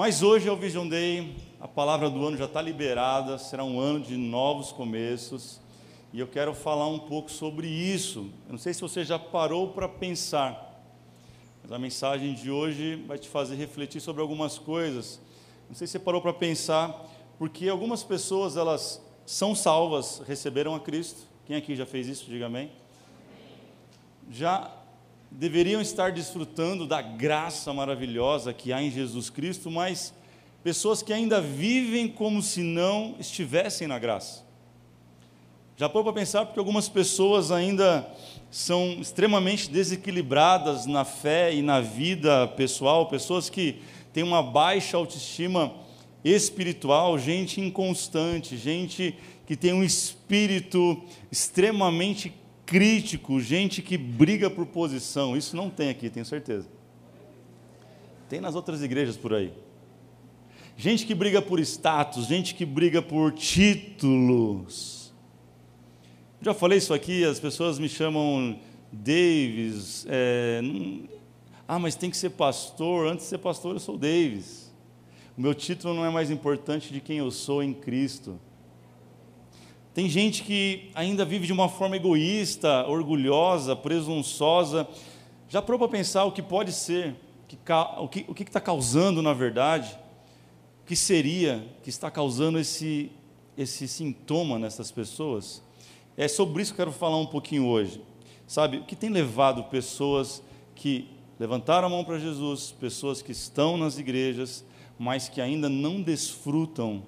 Mas 0.00 0.22
hoje 0.22 0.48
é 0.48 0.50
o 0.50 0.56
Vision 0.56 0.88
Day, 0.88 1.36
a 1.60 1.68
palavra 1.68 2.08
do 2.08 2.26
ano 2.26 2.34
já 2.34 2.46
está 2.46 2.62
liberada, 2.62 3.36
será 3.36 3.64
um 3.64 3.78
ano 3.78 4.00
de 4.00 4.16
novos 4.16 4.72
começos, 4.72 5.60
e 6.10 6.18
eu 6.18 6.26
quero 6.26 6.54
falar 6.54 6.86
um 6.86 6.98
pouco 6.98 7.30
sobre 7.30 7.68
isso. 7.68 8.20
Eu 8.46 8.52
não 8.52 8.58
sei 8.58 8.72
se 8.72 8.80
você 8.80 9.04
já 9.04 9.18
parou 9.18 9.68
para 9.68 9.86
pensar, 9.86 10.82
mas 11.62 11.70
a 11.70 11.78
mensagem 11.78 12.32
de 12.32 12.50
hoje 12.50 13.04
vai 13.06 13.18
te 13.18 13.28
fazer 13.28 13.56
refletir 13.56 14.00
sobre 14.00 14.22
algumas 14.22 14.58
coisas. 14.58 15.20
Não 15.68 15.76
sei 15.76 15.86
se 15.86 15.92
você 15.92 15.98
parou 15.98 16.22
para 16.22 16.32
pensar, 16.32 17.06
porque 17.38 17.68
algumas 17.68 18.02
pessoas 18.02 18.56
elas 18.56 19.02
são 19.26 19.54
salvas, 19.54 20.22
receberam 20.26 20.74
a 20.74 20.80
Cristo. 20.80 21.28
Quem 21.44 21.56
aqui 21.56 21.76
já 21.76 21.84
fez 21.84 22.08
isso? 22.08 22.24
Diga 22.24 22.46
amém. 22.46 22.72
Já 24.30 24.79
deveriam 25.30 25.80
estar 25.80 26.12
desfrutando 26.12 26.86
da 26.86 27.00
graça 27.00 27.72
maravilhosa 27.72 28.52
que 28.52 28.72
há 28.72 28.82
em 28.82 28.90
Jesus 28.90 29.30
Cristo, 29.30 29.70
mas 29.70 30.12
pessoas 30.62 31.02
que 31.02 31.12
ainda 31.12 31.40
vivem 31.40 32.08
como 32.08 32.42
se 32.42 32.62
não 32.62 33.14
estivessem 33.18 33.86
na 33.86 33.98
graça. 33.98 34.44
Já 35.76 35.88
pôr 35.88 36.02
para 36.02 36.12
pensar 36.12 36.44
porque 36.44 36.58
algumas 36.58 36.88
pessoas 36.88 37.50
ainda 37.50 38.06
são 38.50 38.98
extremamente 39.00 39.70
desequilibradas 39.70 40.84
na 40.84 41.04
fé 41.04 41.54
e 41.54 41.62
na 41.62 41.80
vida 41.80 42.48
pessoal, 42.48 43.06
pessoas 43.06 43.48
que 43.48 43.80
têm 44.12 44.22
uma 44.22 44.42
baixa 44.42 44.96
autoestima 44.96 45.72
espiritual, 46.22 47.18
gente 47.18 47.60
inconstante, 47.60 48.58
gente 48.58 49.14
que 49.46 49.56
tem 49.56 49.72
um 49.72 49.82
espírito 49.82 51.02
extremamente 51.32 52.32
crítico, 52.70 53.40
gente 53.40 53.82
que 53.82 53.98
briga 53.98 54.48
por 54.48 54.64
posição. 54.64 55.36
Isso 55.36 55.56
não 55.56 55.68
tem 55.68 55.90
aqui, 55.90 56.08
tenho 56.08 56.24
certeza. 56.24 56.68
Tem 58.28 58.40
nas 58.40 58.54
outras 58.54 58.80
igrejas 58.80 59.16
por 59.16 59.34
aí. 59.34 59.52
Gente 60.76 61.04
que 61.04 61.12
briga 61.12 61.42
por 61.42 61.58
status, 61.58 62.26
gente 62.26 62.54
que 62.54 62.64
briga 62.64 63.02
por 63.02 63.32
títulos. 63.32 65.12
Já 66.40 66.54
falei 66.54 66.78
isso 66.78 66.94
aqui, 66.94 67.24
as 67.24 67.40
pessoas 67.40 67.76
me 67.76 67.88
chamam 67.88 68.60
Davis. 68.92 70.06
É, 70.08 70.60
não, 70.62 71.08
ah, 71.66 71.78
mas 71.80 71.96
tem 71.96 72.08
que 72.08 72.16
ser 72.16 72.30
pastor. 72.30 73.08
Antes 73.08 73.24
de 73.24 73.30
ser 73.30 73.38
pastor, 73.38 73.74
eu 73.74 73.80
sou 73.80 73.98
Davis. 73.98 74.72
O 75.36 75.40
meu 75.40 75.54
título 75.54 75.92
não 75.92 76.04
é 76.04 76.10
mais 76.10 76.30
importante 76.30 76.92
de 76.92 77.00
quem 77.00 77.18
eu 77.18 77.32
sou 77.32 77.64
em 77.64 77.74
Cristo. 77.74 78.38
Tem 80.00 80.08
gente 80.08 80.44
que 80.44 80.90
ainda 80.94 81.26
vive 81.26 81.46
de 81.46 81.52
uma 81.52 81.68
forma 81.68 81.94
egoísta, 81.94 82.86
orgulhosa, 82.88 83.76
presunçosa. 83.76 84.88
Já 85.46 85.60
parou 85.60 85.78
para 85.78 85.88
pensar 85.88 86.24
o 86.24 86.32
que 86.32 86.40
pode 86.40 86.72
ser, 86.72 87.14
o 87.98 88.08
que 88.08 88.24
o 88.26 88.32
está 88.32 88.58
causando 88.58 89.20
na 89.20 89.34
verdade? 89.34 89.94
O 90.82 90.86
que 90.86 90.96
seria 90.96 91.62
que 91.82 91.90
está 91.90 92.10
causando 92.10 92.58
esse, 92.58 93.12
esse 93.58 93.86
sintoma 93.86 94.58
nessas 94.58 94.90
pessoas? 94.90 95.62
É 96.16 96.26
sobre 96.26 96.62
isso 96.62 96.72
que 96.72 96.80
eu 96.80 96.86
quero 96.86 96.98
falar 96.98 97.18
um 97.18 97.26
pouquinho 97.26 97.66
hoje. 97.66 98.00
Sabe, 98.46 98.78
o 98.78 98.84
que 98.84 98.96
tem 98.96 99.10
levado 99.10 99.64
pessoas 99.64 100.42
que 100.74 101.10
levantaram 101.38 101.88
a 101.88 101.90
mão 101.90 102.04
para 102.04 102.18
Jesus, 102.18 102.72
pessoas 102.72 103.20
que 103.20 103.32
estão 103.32 103.76
nas 103.76 103.98
igrejas, 103.98 104.64
mas 104.98 105.28
que 105.28 105.42
ainda 105.42 105.68
não 105.68 106.00
desfrutam 106.00 107.02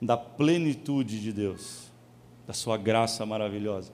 da 0.00 0.16
plenitude 0.16 1.20
de 1.20 1.30
Deus? 1.30 1.85
Da 2.46 2.52
sua 2.52 2.76
graça 2.76 3.26
maravilhosa. 3.26 3.92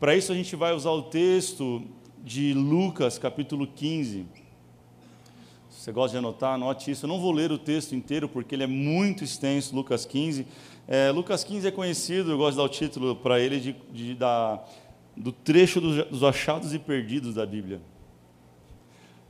Para 0.00 0.16
isso 0.16 0.32
a 0.32 0.34
gente 0.34 0.56
vai 0.56 0.74
usar 0.74 0.90
o 0.90 1.02
texto 1.02 1.82
de 2.22 2.52
Lucas, 2.52 3.18
capítulo 3.18 3.66
15. 3.66 4.26
Se 5.70 5.80
você 5.80 5.92
gosta 5.92 6.12
de 6.12 6.18
anotar, 6.18 6.54
anote 6.54 6.90
isso. 6.90 7.04
Eu 7.04 7.08
não 7.08 7.20
vou 7.20 7.30
ler 7.30 7.52
o 7.52 7.58
texto 7.58 7.94
inteiro 7.94 8.28
porque 8.28 8.54
ele 8.54 8.64
é 8.64 8.66
muito 8.66 9.22
extenso, 9.22 9.74
Lucas 9.74 10.04
15. 10.04 10.46
É, 10.88 11.10
Lucas 11.10 11.44
15 11.44 11.68
é 11.68 11.70
conhecido, 11.70 12.32
eu 12.32 12.38
gosto 12.38 12.52
de 12.52 12.56
dar 12.56 12.64
o 12.64 12.68
título 12.68 13.16
para 13.16 13.38
ele 13.40 13.60
de, 13.60 13.76
de, 13.92 14.14
da, 14.14 14.62
do 15.16 15.30
trecho 15.32 15.80
dos, 15.80 16.04
dos 16.06 16.24
achados 16.24 16.74
e 16.74 16.78
perdidos 16.78 17.34
da 17.34 17.46
Bíblia. 17.46 17.80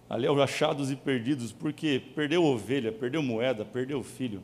Ali 0.08 0.26
é 0.26 0.30
os 0.30 0.40
achados 0.40 0.90
e 0.90 0.96
perdidos, 0.96 1.52
porque 1.52 2.00
perdeu 2.14 2.44
ovelha, 2.44 2.92
perdeu 2.92 3.22
moeda, 3.22 3.64
perdeu 3.64 4.02
filho, 4.02 4.42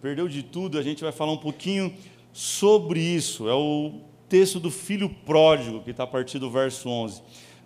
perdeu 0.00 0.28
de 0.28 0.42
tudo. 0.42 0.78
A 0.78 0.82
gente 0.82 1.02
vai 1.02 1.12
falar 1.12 1.32
um 1.32 1.38
pouquinho 1.38 1.94
sobre 2.38 3.00
isso. 3.00 3.48
É 3.48 3.52
o 3.52 3.94
texto 4.28 4.60
do 4.60 4.70
filho 4.70 5.10
pródigo, 5.10 5.82
que 5.82 5.90
está 5.90 6.04
a 6.04 6.06
partir 6.06 6.38
do 6.38 6.48
verso 6.48 6.88
11. 6.88 7.20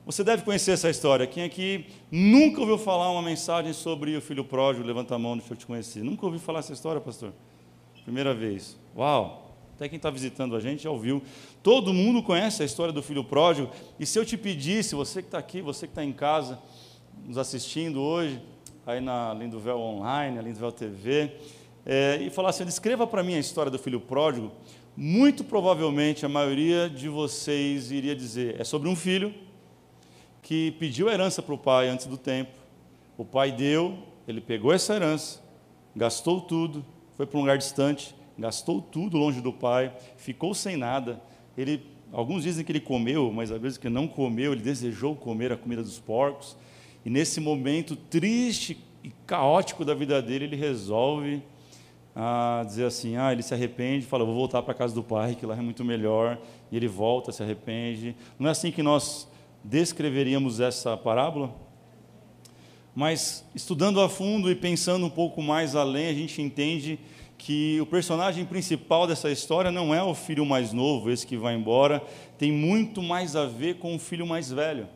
Você 0.06 0.24
deve 0.24 0.44
conhecer 0.44 0.70
essa 0.70 0.88
história. 0.88 1.26
Quem 1.26 1.44
aqui 1.44 1.84
nunca 2.10 2.58
ouviu 2.58 2.78
falar 2.78 3.10
uma 3.10 3.20
mensagem 3.20 3.74
sobre 3.74 4.16
o 4.16 4.22
filho 4.22 4.42
pródigo? 4.42 4.86
Levanta 4.86 5.14
a 5.14 5.18
mão, 5.18 5.36
deixa 5.36 5.52
eu 5.52 5.58
te 5.58 5.66
conhecer. 5.66 6.02
Nunca 6.02 6.24
ouviu 6.24 6.40
falar 6.40 6.60
essa 6.60 6.72
história, 6.72 7.02
pastor? 7.02 7.34
Primeira 8.02 8.32
vez. 8.32 8.78
Uau! 8.96 9.54
Até 9.76 9.90
quem 9.90 9.98
está 9.98 10.08
visitando 10.08 10.56
a 10.56 10.60
gente 10.60 10.84
já 10.84 10.90
ouviu. 10.90 11.22
Todo 11.62 11.92
mundo 11.92 12.22
conhece 12.22 12.62
a 12.62 12.64
história 12.64 12.94
do 12.94 13.02
filho 13.02 13.22
pródigo. 13.22 13.70
E 14.00 14.06
se 14.06 14.18
eu 14.18 14.24
te 14.24 14.38
pedisse, 14.38 14.94
você 14.94 15.20
que 15.20 15.28
está 15.28 15.38
aqui, 15.38 15.60
você 15.60 15.86
que 15.86 15.92
está 15.92 16.02
em 16.02 16.12
casa, 16.12 16.58
nos 17.26 17.36
assistindo 17.36 18.00
hoje, 18.00 18.40
aí 18.86 19.02
na 19.02 19.34
Lindovel 19.34 19.78
Online, 19.78 20.36
na 20.36 20.40
Lindovel 20.40 20.72
TV, 20.72 21.30
é, 21.84 22.18
e 22.20 22.30
falar 22.30 22.50
assim: 22.50 22.64
descreva 22.64 23.06
para 23.06 23.22
mim 23.22 23.34
a 23.34 23.38
história 23.38 23.70
do 23.70 23.78
filho 23.78 24.00
pródigo, 24.00 24.52
muito 24.96 25.42
provavelmente 25.44 26.24
a 26.24 26.28
maioria 26.28 26.88
de 26.88 27.08
vocês 27.08 27.90
iria 27.90 28.14
dizer: 28.14 28.60
é 28.60 28.64
sobre 28.64 28.88
um 28.88 28.96
filho 28.96 29.34
que 30.40 30.72
pediu 30.72 31.08
herança 31.08 31.40
para 31.42 31.54
o 31.54 31.58
pai 31.58 31.88
antes 31.88 32.06
do 32.06 32.16
tempo. 32.16 32.52
O 33.16 33.24
pai 33.24 33.52
deu, 33.52 33.98
ele 34.26 34.40
pegou 34.40 34.72
essa 34.72 34.94
herança, 34.94 35.40
gastou 35.94 36.40
tudo, 36.40 36.84
foi 37.16 37.26
para 37.26 37.38
um 37.38 37.42
lugar 37.42 37.58
distante, 37.58 38.14
gastou 38.38 38.80
tudo 38.80 39.16
longe 39.16 39.40
do 39.40 39.52
pai, 39.52 39.92
ficou 40.16 40.54
sem 40.54 40.76
nada. 40.76 41.22
Ele, 41.56 41.84
alguns 42.10 42.42
dizem 42.42 42.64
que 42.64 42.72
ele 42.72 42.80
comeu, 42.80 43.30
mas 43.32 43.50
às 43.50 43.60
vezes 43.60 43.78
que 43.78 43.88
não 43.88 44.08
comeu, 44.08 44.52
ele 44.52 44.62
desejou 44.62 45.14
comer 45.14 45.52
a 45.52 45.56
comida 45.56 45.82
dos 45.82 46.00
porcos. 46.00 46.56
E 47.04 47.10
nesse 47.10 47.40
momento 47.40 47.94
triste 47.94 48.78
e 49.04 49.10
caótico 49.26 49.84
da 49.84 49.94
vida 49.94 50.20
dele, 50.22 50.46
ele 50.46 50.56
resolve 50.56 51.42
a 52.14 52.62
dizer 52.66 52.84
assim, 52.84 53.16
ah, 53.16 53.32
ele 53.32 53.42
se 53.42 53.54
arrepende, 53.54 54.04
fala, 54.04 54.24
vou 54.24 54.34
voltar 54.34 54.62
para 54.62 54.72
a 54.72 54.74
casa 54.74 54.94
do 54.94 55.02
pai, 55.02 55.34
que 55.34 55.46
lá 55.46 55.56
é 55.56 55.60
muito 55.60 55.84
melhor, 55.84 56.38
e 56.70 56.76
ele 56.76 56.88
volta, 56.88 57.32
se 57.32 57.42
arrepende. 57.42 58.14
Não 58.38 58.48
é 58.48 58.50
assim 58.50 58.70
que 58.70 58.82
nós 58.82 59.28
descreveríamos 59.64 60.60
essa 60.60 60.96
parábola? 60.96 61.54
Mas 62.94 63.46
estudando 63.54 64.00
a 64.00 64.08
fundo 64.08 64.50
e 64.50 64.54
pensando 64.54 65.06
um 65.06 65.10
pouco 65.10 65.40
mais 65.40 65.74
além, 65.74 66.08
a 66.08 66.14
gente 66.14 66.42
entende 66.42 66.98
que 67.38 67.80
o 67.80 67.86
personagem 67.86 68.44
principal 68.44 69.06
dessa 69.06 69.30
história 69.30 69.70
não 69.72 69.94
é 69.94 70.02
o 70.02 70.14
filho 70.14 70.44
mais 70.44 70.72
novo, 70.72 71.10
esse 71.10 71.26
que 71.26 71.36
vai 71.36 71.54
embora, 71.54 72.04
tem 72.38 72.52
muito 72.52 73.02
mais 73.02 73.34
a 73.34 73.46
ver 73.46 73.78
com 73.78 73.96
o 73.96 73.98
filho 73.98 74.26
mais 74.26 74.52
velho. 74.52 74.86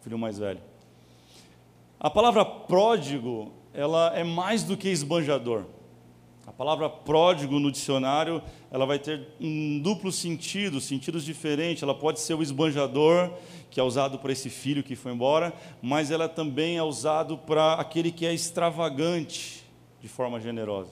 O 0.00 0.02
filho 0.02 0.18
mais 0.18 0.38
velho. 0.38 0.60
A 1.98 2.10
palavra 2.10 2.44
pródigo, 2.44 3.52
ela 3.72 4.12
é 4.14 4.24
mais 4.24 4.64
do 4.64 4.76
que 4.76 4.88
esbanjador. 4.88 5.64
A 6.50 6.52
palavra 6.52 6.90
pródigo 6.90 7.60
no 7.60 7.70
dicionário, 7.70 8.42
ela 8.72 8.84
vai 8.84 8.98
ter 8.98 9.28
um 9.40 9.78
duplo 9.78 10.10
sentido, 10.10 10.80
sentidos 10.80 11.24
diferentes. 11.24 11.80
Ela 11.80 11.94
pode 11.94 12.18
ser 12.18 12.34
o 12.34 12.42
esbanjador, 12.42 13.32
que 13.70 13.78
é 13.78 13.82
usado 13.84 14.18
para 14.18 14.32
esse 14.32 14.50
filho 14.50 14.82
que 14.82 14.96
foi 14.96 15.12
embora, 15.12 15.54
mas 15.80 16.10
ela 16.10 16.28
também 16.28 16.76
é 16.76 16.82
usado 16.82 17.38
para 17.38 17.74
aquele 17.74 18.10
que 18.10 18.26
é 18.26 18.34
extravagante 18.34 19.64
de 20.00 20.08
forma 20.08 20.40
generosa. 20.40 20.90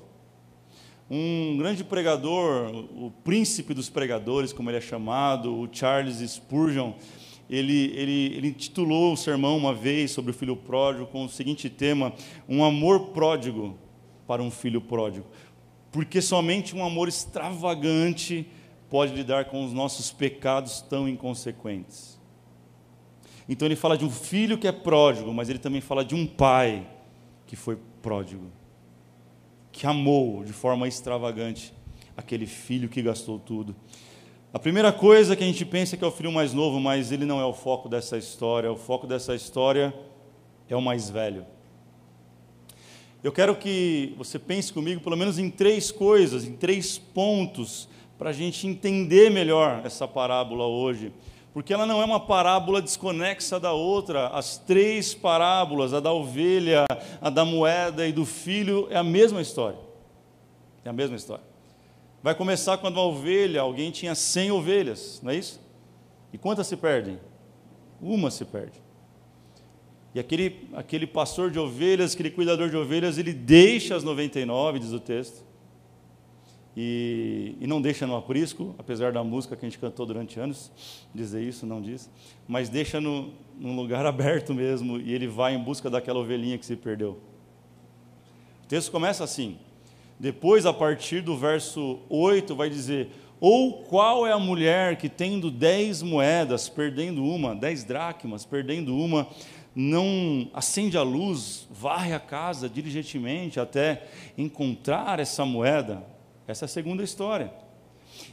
Um 1.11 1.57
grande 1.59 1.83
pregador, 1.83 2.73
o 2.97 3.13
príncipe 3.25 3.75
dos 3.75 3.91
pregadores, 3.91 4.53
como 4.53 4.71
ele 4.71 4.79
é 4.79 4.81
chamado, 4.81 5.53
o 5.53 5.69
Charles 5.71 6.19
Spurgeon, 6.19 6.93
ele, 7.51 7.93
ele, 7.97 8.37
ele 8.37 8.49
intitulou 8.49 9.13
o 9.13 9.17
sermão 9.17 9.57
uma 9.57 9.75
vez 9.75 10.13
sobre 10.13 10.31
o 10.31 10.35
filho 10.35 10.55
pródigo 10.55 11.07
com 11.07 11.25
o 11.25 11.29
seguinte 11.29 11.69
tema: 11.69 12.13
Um 12.49 12.63
amor 12.63 13.09
pródigo 13.09 13.77
para 14.25 14.43
um 14.43 14.51
filho 14.51 14.83
pródigo 14.83 15.27
porque 15.91 16.21
somente 16.21 16.77
um 16.77 16.85
amor 16.85 17.09
extravagante 17.09 18.47
pode 18.91 19.13
lidar 19.13 19.47
com 19.47 19.65
os 19.65 19.73
nossos 19.73 20.11
pecados 20.11 20.81
tão 20.81 21.09
inconsequentes. 21.09 22.19
Então 23.49 23.67
ele 23.67 23.77
fala 23.77 23.97
de 23.97 24.05
um 24.05 24.11
filho 24.11 24.59
que 24.59 24.69
é 24.69 24.73
pródigo, 24.73 25.33
mas 25.33 25.49
ele 25.49 25.59
também 25.59 25.81
fala 25.81 26.05
de 26.05 26.15
um 26.15 26.27
pai 26.27 26.87
que 27.47 27.57
foi 27.57 27.79
pródigo, 28.03 28.51
que 29.73 29.87
amou 29.87 30.45
de 30.45 30.53
forma 30.53 30.87
extravagante 30.87 31.73
aquele 32.17 32.47
filho 32.47 32.89
que 32.89 33.01
gastou 33.01 33.39
tudo. 33.39 33.75
A 34.53 34.59
primeira 34.59 34.93
coisa 34.93 35.37
que 35.37 35.45
a 35.45 35.47
gente 35.47 35.65
pensa 35.65 35.95
é 35.95 35.99
que 35.99 36.05
é 36.05 36.07
o 36.07 36.11
filho 36.11 36.33
mais 36.33 36.53
novo, 36.53 36.81
mas 36.81 37.13
ele 37.13 37.25
não 37.25 37.41
é 37.41 37.45
o 37.45 37.53
foco 37.53 37.89
dessa 37.89 38.17
história. 38.17 38.73
O 38.73 38.77
foco 38.77 39.07
dessa 39.07 39.35
história 39.35 39.95
é 40.69 40.77
o 40.77 40.83
mais 40.83 41.09
velho. 41.09 41.47
Eu 43.23 43.33
quero 43.33 43.57
que 43.57 44.15
você 44.17 44.39
pense 44.39 44.73
comigo 44.73 45.01
pelo 45.01 45.17
menos 45.17 45.39
em 45.41 45.51
três 45.51 45.91
coisas, 45.91 46.45
em 46.45 46.55
três 46.55 46.99
pontos, 46.99 47.89
para 48.17 48.31
a 48.31 48.33
gente 48.33 48.67
entender 48.67 49.29
melhor 49.31 49.83
essa 49.85 50.07
parábola 50.07 50.67
hoje. 50.67 51.13
porque 51.53 51.73
ela 51.75 51.87
não 51.87 52.01
é 52.01 52.05
uma 52.05 52.21
parábola 52.21 52.81
desconexa 52.81 53.59
da 53.59 53.73
outra. 53.73 54.29
As 54.29 54.59
três 54.59 55.13
parábolas, 55.15 55.93
a 55.93 55.99
da 55.99 56.13
ovelha, 56.13 56.85
a 57.21 57.31
da 57.31 57.45
moeda 57.45 58.07
e 58.07 58.13
do 58.13 58.25
filho, 58.25 58.87
é 58.91 58.97
a 58.97 59.03
mesma 59.03 59.41
história. 59.41 59.79
É 60.85 60.89
a 60.89 60.93
mesma 60.93 61.17
história. 61.17 61.43
Vai 62.23 62.35
começar 62.37 62.79
quando 62.79 62.99
uma 62.99 63.07
ovelha, 63.07 63.63
alguém 63.63 63.91
tinha 63.91 64.15
100 64.15 64.53
ovelhas, 64.53 65.21
não 65.21 65.33
é 65.33 65.37
isso? 65.37 65.61
E 66.33 66.39
quantas 66.39 66.69
se 66.69 66.77
perdem? 66.77 67.19
Uma 68.01 68.31
se 68.31 68.45
perde. 68.45 68.81
E 70.15 70.21
aquele, 70.21 70.69
aquele 70.75 71.07
pastor 71.07 71.51
de 71.51 71.59
ovelhas, 71.59 72.15
aquele 72.15 72.31
cuidador 72.31 72.71
de 72.71 72.77
ovelhas, 72.77 73.19
ele 73.19 73.33
deixa 73.33 73.95
as 73.95 74.03
99, 74.03 74.79
diz 74.79 74.93
o 74.93 75.01
texto, 75.01 75.47
e, 76.77 77.57
e, 77.61 77.67
não 77.67 77.83
deixa 77.83 78.07
no 78.07 78.17
aprisco, 78.17 78.75
apesar 78.79 79.13
da 79.13 79.25
música 79.25 79.57
que 79.57 79.67
a 79.67 79.69
gente 79.69 79.81
cantou 79.81 80.07
durante 80.07 80.39
anos, 80.39 80.71
dizer 81.13 81.43
isso, 81.43 81.67
não 81.67 81.83
diz, 81.83 82.09
mas 82.47 82.69
deixa 82.69 83.01
no, 83.01 83.33
num 83.59 83.75
lugar 83.75 84.07
aberto 84.07 84.55
mesmo, 84.55 84.99
e 84.99 85.13
ele 85.13 85.27
vai 85.27 85.55
em 85.55 85.59
busca 85.59 85.91
daquela 85.91 86.21
ovelhinha 86.21 86.57
que 86.57 86.65
se 86.65 86.77
perdeu. 86.77 87.19
O 88.65 88.67
texto 88.69 88.93
começa 88.93 89.25
assim, 89.25 89.59
depois, 90.19 90.67
a 90.67 90.73
partir 90.73 91.21
do 91.21 91.37
verso 91.37 92.01
8, 92.09 92.55
vai 92.57 92.69
dizer: 92.69 93.09
Ou 93.41 93.85
qual 93.85 94.27
é 94.27 94.33
a 94.33 94.39
mulher 94.39 94.97
que, 94.97 95.09
tendo 95.09 95.51
dez 95.51 96.03
moedas, 96.03 96.69
perdendo 96.69 97.25
uma, 97.25 97.55
dez 97.55 97.85
dracmas, 97.85 98.45
perdendo 98.45 98.97
uma, 98.97 99.29
não 99.75 100.51
acende 100.53 100.97
a 100.97 101.03
luz, 101.03 101.67
varre 101.71 102.13
a 102.13 102.21
casa 102.21 102.69
diligentemente 102.69 103.61
até 103.61 104.09
encontrar 104.37 105.21
essa 105.21 105.45
moeda? 105.45 106.05
Essa 106.47 106.65
é 106.65 106.67
a 106.67 106.69
segunda 106.69 107.03
história. 107.03 107.53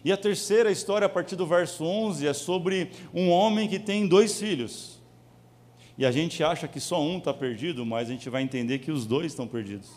E 0.03 0.11
a 0.11 0.17
terceira 0.17 0.71
história, 0.71 1.05
a 1.05 1.09
partir 1.09 1.35
do 1.35 1.45
verso 1.45 1.83
11, 1.83 2.27
é 2.27 2.33
sobre 2.33 2.91
um 3.13 3.29
homem 3.29 3.67
que 3.67 3.79
tem 3.79 4.07
dois 4.07 4.39
filhos. 4.39 5.01
E 5.97 6.05
a 6.05 6.11
gente 6.11 6.43
acha 6.43 6.67
que 6.67 6.79
só 6.79 7.01
um 7.01 7.17
está 7.17 7.33
perdido, 7.33 7.85
mas 7.85 8.09
a 8.09 8.11
gente 8.11 8.29
vai 8.29 8.41
entender 8.41 8.79
que 8.79 8.91
os 8.91 9.05
dois 9.05 9.27
estão 9.27 9.47
perdidos. 9.47 9.89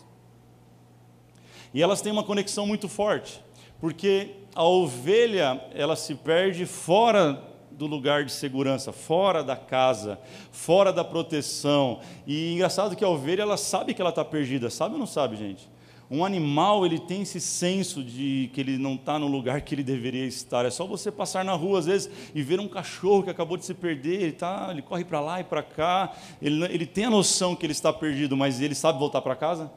E 1.73 1.81
elas 1.81 2.01
têm 2.01 2.11
uma 2.11 2.23
conexão 2.23 2.65
muito 2.65 2.87
forte, 2.87 3.41
porque 3.79 4.31
a 4.55 4.63
ovelha, 4.63 5.61
ela 5.73 5.95
se 5.95 6.15
perde 6.15 6.65
fora 6.65 7.43
do 7.71 7.85
lugar 7.85 8.25
de 8.25 8.31
segurança, 8.31 8.91
fora 8.91 9.43
da 9.43 9.55
casa, 9.55 10.19
fora 10.51 10.91
da 10.91 11.03
proteção. 11.03 11.99
E 12.25 12.53
engraçado 12.53 12.95
que 12.95 13.03
a 13.03 13.09
ovelha, 13.09 13.43
ela 13.43 13.57
sabe 13.57 13.93
que 13.93 14.01
ela 14.01 14.09
está 14.09 14.23
perdida, 14.25 14.69
sabe 14.69 14.93
ou 14.93 14.99
não 14.99 15.07
sabe, 15.07 15.35
gente? 15.35 15.69
Um 16.11 16.25
animal, 16.25 16.87
ele 16.87 16.97
tem 16.97 17.21
esse 17.21 17.39
senso 17.39 18.03
de 18.03 18.49
que 18.51 18.59
ele 18.59 18.79
não 18.79 18.95
está 18.95 19.19
no 19.19 19.27
lugar 19.27 19.61
que 19.61 19.75
ele 19.75 19.83
deveria 19.83 20.25
estar. 20.25 20.65
É 20.65 20.71
só 20.71 20.87
você 20.87 21.11
passar 21.11 21.45
na 21.45 21.53
rua, 21.53 21.77
às 21.77 21.85
vezes, 21.85 22.09
e 22.33 22.41
ver 22.41 22.59
um 22.59 22.67
cachorro 22.67 23.21
que 23.21 23.29
acabou 23.29 23.55
de 23.55 23.63
se 23.63 23.75
perder, 23.75 24.23
ele, 24.23 24.31
tá, 24.31 24.69
ele 24.71 24.81
corre 24.81 25.05
para 25.05 25.19
lá 25.19 25.39
e 25.39 25.43
para 25.43 25.61
cá, 25.61 26.11
ele, 26.41 26.63
ele 26.65 26.87
tem 26.87 27.05
a 27.05 27.09
noção 27.11 27.55
que 27.55 27.63
ele 27.63 27.73
está 27.73 27.93
perdido, 27.93 28.35
mas 28.35 28.59
ele 28.59 28.73
sabe 28.73 28.97
voltar 28.97 29.21
para 29.21 29.35
casa? 29.35 29.71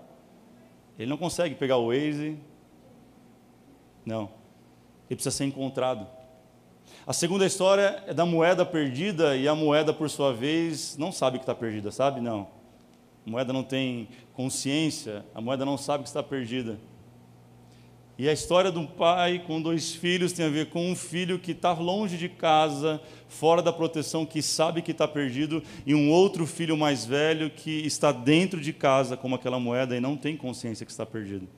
Ele 0.99 1.11
não 1.11 1.19
consegue 1.19 1.55
pegar 1.55 1.77
o 1.77 1.89
Waze. 1.89 2.39
Não. 4.07 4.31
Ele 5.11 5.17
precisa 5.17 5.37
ser 5.37 5.45
encontrado. 5.45 6.07
A 7.05 7.13
segunda 7.13 7.45
história 7.45 8.01
é 8.07 8.15
da 8.15 8.25
moeda 8.25 8.65
perdida 8.65 9.37
e 9.37 9.49
a 9.49 9.57
moeda, 9.57 9.93
por 9.93 10.09
sua 10.09 10.33
vez, 10.33 10.97
não 10.97 11.11
sabe 11.11 11.39
que 11.39 11.43
está 11.43 11.53
perdida, 11.53 11.91
sabe? 11.91 12.21
Não. 12.21 12.47
A 13.27 13.31
moeda 13.31 13.53
não 13.53 13.65
tem 13.65 14.09
consciência, 14.35 15.25
a 15.35 15.41
moeda 15.41 15.65
não 15.65 15.77
sabe 15.77 16.05
que 16.05 16.09
está 16.09 16.23
perdida. 16.23 16.79
E 18.17 18.29
a 18.29 18.33
história 18.33 18.71
de 18.71 18.79
um 18.79 18.87
pai 18.87 19.43
com 19.45 19.61
dois 19.61 19.93
filhos 19.93 20.33
tem 20.33 20.47
a 20.47 20.49
ver 20.49 20.71
com 20.71 20.93
um 20.93 20.95
filho 20.95 21.41
que 21.41 21.51
está 21.51 21.73
longe 21.73 22.17
de 22.17 22.29
casa, 22.29 23.01
fora 23.27 23.61
da 23.61 23.73
proteção, 23.73 24.25
que 24.25 24.41
sabe 24.41 24.81
que 24.81 24.93
está 24.93 25.09
perdido, 25.09 25.61
e 25.85 25.97
um 25.97 26.09
outro 26.09 26.47
filho 26.47 26.77
mais 26.77 27.05
velho 27.05 27.51
que 27.51 27.85
está 27.85 28.13
dentro 28.13 28.61
de 28.61 28.73
casa, 28.73 29.17
como 29.17 29.35
aquela 29.35 29.59
moeda, 29.59 29.97
e 29.97 30.01
não 30.01 30.17
tem 30.17 30.37
consciência 30.37 30.87
que 30.87 30.93
está 30.93 31.05
perdido. 31.05 31.49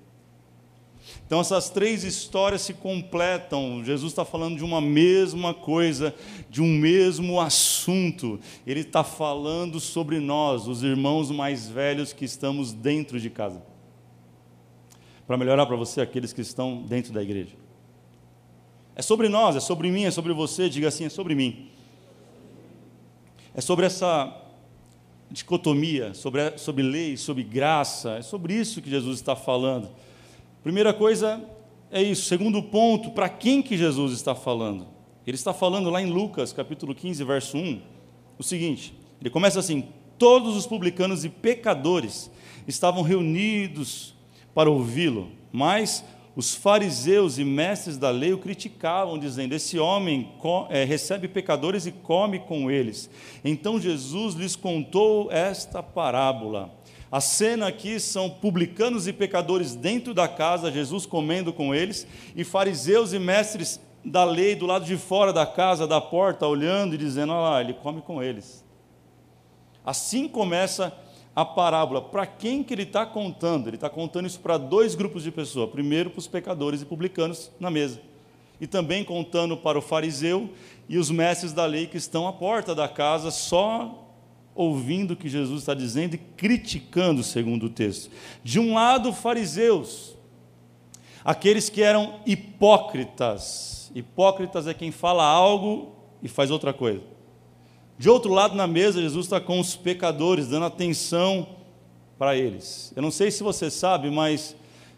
Então, 1.27 1.41
essas 1.41 1.71
três 1.71 2.05
histórias 2.05 2.63
se 2.63 2.75
completam. 2.75 3.83
Jesus 3.85 4.13
está 4.13 4.25
falando 4.25 4.57
de 4.57 4.65
uma 4.65 4.81
mesma 4.81 5.55
coisa, 5.55 6.15
de 6.51 6.61
um 6.61 6.67
mesmo 6.67 7.41
assunto. 7.41 8.39
Ele 8.67 8.81
está 8.81 9.03
falando 9.03 9.81
sobre 9.81 10.21
nós, 10.21 10.69
os 10.69 10.83
irmãos 10.83 11.31
mais 11.31 11.69
velhos 11.69 12.13
que 12.13 12.25
estamos 12.25 12.73
dentro 12.73 13.19
de 13.19 13.31
casa 13.31 13.75
para 15.27 15.37
melhorar 15.37 15.67
para 15.67 15.77
você 15.77 16.01
aqueles 16.01 16.33
que 16.33 16.41
estão 16.41 16.83
dentro 16.83 17.13
da 17.13 17.23
igreja. 17.23 17.57
É 18.95 19.03
sobre 19.03 19.29
nós, 19.29 19.57
é 19.57 19.61
sobre 19.61 19.91
mim, 19.91 20.05
é 20.05 20.11
sobre 20.11 20.33
você, 20.33 20.69
diga 20.69 20.89
assim, 20.89 21.07
é 21.07 21.09
sobre 21.09 21.35
mim. 21.35 21.71
É 23.55 23.61
sobre 23.61 23.87
essa 23.87 24.41
dicotomia, 25.31 26.15
sobre, 26.15 26.57
sobre 26.59 26.83
lei, 26.83 27.17
sobre 27.17 27.43
graça, 27.43 28.19
é 28.19 28.23
sobre 28.23 28.55
isso 28.55 28.83
que 28.83 28.91
Jesus 28.91 29.19
está 29.19 29.35
falando. 29.35 29.91
Primeira 30.65 30.95
coisa 30.95 31.45
é 31.91 32.03
isso. 32.03 32.25
Segundo 32.25 32.63
ponto, 32.63 33.11
para 33.11 33.29
quem 33.29 33.61
que 33.61 33.77
Jesus 33.77 34.15
está 34.15 34.35
falando? 34.35 34.87
Ele 35.27 35.35
está 35.35 35.53
falando 35.53 35.91
lá 35.91 36.01
em 36.01 36.11
Lucas, 36.11 36.55
capítulo 36.55 36.95
15, 36.95 37.23
verso 37.23 37.59
1, 37.59 37.83
o 38.39 38.43
seguinte: 38.43 38.95
ele 39.21 39.29
começa 39.29 39.61
assim: 39.61 39.89
Todos 40.17 40.57
os 40.57 40.67
publicanos 40.67 41.23
e 41.23 41.29
pecadores 41.29 42.31
estavam 42.67 43.03
reunidos 43.03 44.15
para 44.55 44.71
ouvi-lo, 44.71 45.29
mas 45.53 46.03
os 46.35 46.55
fariseus 46.55 47.39
e 47.39 47.45
mestres 47.45 47.99
da 47.99 48.09
lei 48.09 48.33
o 48.33 48.39
criticavam, 48.39 49.19
dizendo: 49.19 49.55
Esse 49.55 49.79
homem 49.79 50.33
é, 50.71 50.83
recebe 50.83 51.29
pecadores 51.29 51.85
e 51.85 51.93
come 51.93 52.39
com 52.39 52.71
eles. 52.71 53.11
Então 53.45 53.79
Jesus 53.79 54.35
lhes 54.35 54.57
contou 54.57 55.31
esta 55.31 55.83
parábola. 55.83 56.73
A 57.15 57.21
cena 57.21 57.69
aqui 57.69 58.01
são 58.01 58.29
publicanos 58.29 59.07
e 59.07 59.13
pecadores 59.13 59.77
dentro 59.77 60.13
da 60.13 60.27
casa, 60.27 60.73
Jesus 60.73 61.07
comendo 61.07 61.53
com 61.53 61.73
eles, 61.73 62.05
e 62.35 62.43
fariseus 62.43 63.13
e 63.13 63.21
mestres 63.21 63.81
da 64.05 64.25
lei 64.25 64.57
do 64.57 64.67
lado 64.67 64.85
de 64.85 64.97
fora 64.97 65.33
da 65.33 65.47
casa, 65.47 65.87
da 65.87 66.01
porta, 66.01 66.45
olhando 66.45 66.97
e 66.97 66.99
dizendo: 66.99 67.33
Olha 67.33 67.51
lá, 67.51 67.61
ele 67.61 67.73
come 67.73 68.03
com 68.03 68.21
eles. 68.21 68.65
Assim 69.87 70.27
começa 70.27 70.93
a 71.37 71.45
parábola, 71.45 72.03
para 72.03 72.27
quem 72.27 72.65
que 72.65 72.75
ele 72.75 72.83
está 72.83 73.07
contando? 73.07 73.69
Ele 73.69 73.77
está 73.77 73.89
contando 73.89 74.27
isso 74.27 74.41
para 74.41 74.59
dois 74.59 74.97
grupos 74.97 75.23
de 75.23 75.31
pessoas. 75.31 75.71
Primeiro, 75.71 76.11
para 76.11 76.19
os 76.19 76.27
pecadores 76.27 76.83
e 76.83 76.85
publicanos 76.85 77.49
na 77.61 77.71
mesa. 77.71 78.01
E 78.61 78.67
também 78.67 79.05
contando 79.05 79.57
para 79.57 79.79
o 79.79 79.83
fariseu 79.83 80.51
e 80.89 80.99
os 80.99 81.13
mestres 81.13 81.53
da 81.53 81.65
lei 81.65 81.87
que 81.87 81.97
estão 81.97 82.27
à 82.27 82.33
porta 82.33 82.75
da 82.75 82.89
casa, 82.89 83.31
só 83.31 84.04
ouvindo 84.55 85.13
o 85.13 85.17
que 85.17 85.29
Jesus 85.29 85.61
está 85.61 85.75
dizendo 85.75 86.15
e 86.15 86.19
criticando, 86.19 87.23
segundo 87.23 87.67
o 87.67 87.71
texto. 87.71 88.11
De 88.43 88.61
um 88.61 88.75
lado, 88.75 89.13
fariseus, 89.13 90.17
aqueles 91.25 91.69
que 91.69 91.83
eram 91.83 92.21
hipócritas. 92.25 93.91
Hipócritas 93.95 94.67
é 94.67 94.75
quem 94.75 94.91
fala 94.91 95.25
algo 95.25 95.95
e 96.23 96.29
faz 96.29 96.51
outra 96.51 96.73
coisa. 96.73 97.03
De 97.99 98.09
outro 98.09 98.33
lado, 98.33 98.57
na 98.57 98.67
mesa, 98.67 99.01
Jesus 99.01 99.27
está 99.27 99.41
com 99.41 99.59
os 99.61 99.77
pecadores, 99.77 100.49
dando 100.49 100.67
atenção 100.67 101.49
para 102.19 102.37
eles. 102.37 102.93
Eu 102.97 103.03
não 103.03 103.11
sei 103.11 103.31
se 103.31 103.43
você 103.43 103.71
sabe, 103.71 104.11
mas 104.11 104.57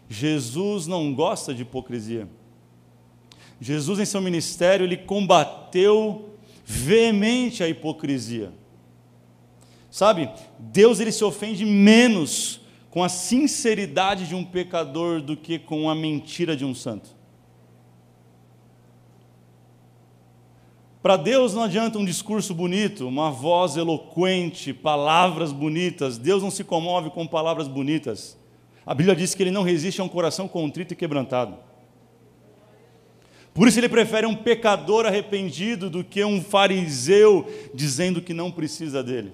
Jesus 0.09 0.87
não 0.87 1.13
gosta 1.13 1.53
de 1.53 1.63
hipocrisia. 1.63 2.27
Jesus, 3.59 3.99
em 3.99 4.05
seu 4.05 4.21
ministério, 4.21 4.85
ele 4.85 4.97
combateu 4.97 6.29
veemente 6.63 7.63
a 7.63 7.67
hipocrisia. 7.67 8.51
Sabe, 9.97 10.29
Deus 10.59 10.99
ele 10.99 11.11
se 11.11 11.23
ofende 11.23 11.65
menos 11.65 12.61
com 12.91 13.03
a 13.03 13.09
sinceridade 13.09 14.27
de 14.27 14.35
um 14.35 14.45
pecador 14.45 15.23
do 15.23 15.35
que 15.35 15.57
com 15.57 15.89
a 15.89 15.95
mentira 15.95 16.55
de 16.55 16.63
um 16.63 16.75
santo. 16.75 17.09
Para 21.01 21.17
Deus 21.17 21.55
não 21.55 21.63
adianta 21.63 21.97
um 21.97 22.05
discurso 22.05 22.53
bonito, 22.53 23.07
uma 23.07 23.31
voz 23.31 23.75
eloquente, 23.75 24.71
palavras 24.71 25.51
bonitas. 25.51 26.19
Deus 26.19 26.43
não 26.43 26.51
se 26.51 26.63
comove 26.63 27.09
com 27.09 27.25
palavras 27.25 27.67
bonitas. 27.67 28.37
A 28.85 28.93
Bíblia 28.93 29.15
diz 29.15 29.33
que 29.33 29.41
ele 29.41 29.49
não 29.49 29.63
resiste 29.63 29.99
a 29.99 30.03
um 30.03 30.09
coração 30.09 30.47
contrito 30.47 30.93
e 30.93 30.95
quebrantado. 30.95 31.57
Por 33.51 33.67
isso 33.67 33.79
ele 33.79 33.89
prefere 33.89 34.27
um 34.27 34.35
pecador 34.35 35.07
arrependido 35.07 35.89
do 35.89 36.03
que 36.03 36.23
um 36.23 36.39
fariseu 36.39 37.51
dizendo 37.73 38.21
que 38.21 38.31
não 38.31 38.51
precisa 38.51 39.01
dele. 39.01 39.33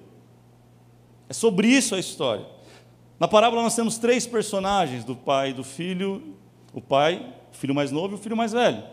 É 1.30 1.34
sobre 1.34 1.68
isso 1.68 1.96
a 1.96 2.00
história. 2.00 2.46
Na 3.20 3.28
parábola 3.28 3.62
nós 3.62 3.76
temos 3.76 3.98
três 3.98 4.28
personagens: 4.28 5.04
do 5.04 5.16
pai 5.16 5.52
e 5.52 5.54
do 5.54 5.64
filho, 5.64 6.36
o 6.74 6.82
pai, 6.82 7.26
o 7.52 7.56
filho 7.56 7.74
mais 7.74 7.92
novo 7.92 8.14
e 8.14 8.16
o 8.16 8.20
filho 8.20 8.36
mais 8.36 8.52
velho. 8.52 8.84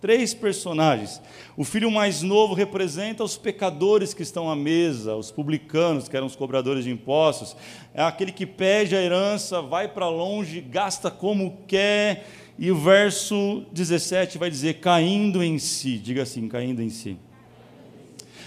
Três 0.00 0.34
personagens. 0.34 1.20
O 1.56 1.64
filho 1.64 1.90
mais 1.90 2.20
novo 2.20 2.52
representa 2.52 3.24
os 3.24 3.38
pecadores 3.38 4.12
que 4.12 4.22
estão 4.22 4.50
à 4.50 4.54
mesa, 4.54 5.16
os 5.16 5.30
publicanos, 5.30 6.08
que 6.08 6.16
eram 6.16 6.26
os 6.26 6.36
cobradores 6.36 6.84
de 6.84 6.90
impostos. 6.90 7.56
É 7.94 8.02
aquele 8.02 8.30
que 8.30 8.44
pede 8.44 8.94
a 8.94 9.00
herança, 9.00 9.62
vai 9.62 9.88
para 9.88 10.08
longe, 10.08 10.60
gasta 10.60 11.10
como 11.10 11.58
quer. 11.66 12.26
E 12.58 12.70
o 12.70 12.76
verso 12.76 13.64
17 13.72 14.36
vai 14.36 14.50
dizer: 14.50 14.74
caindo 14.74 15.42
em 15.42 15.58
si. 15.58 15.98
Diga 15.98 16.22
assim: 16.22 16.48
caindo 16.48 16.82
em 16.82 16.90
si. 16.90 17.16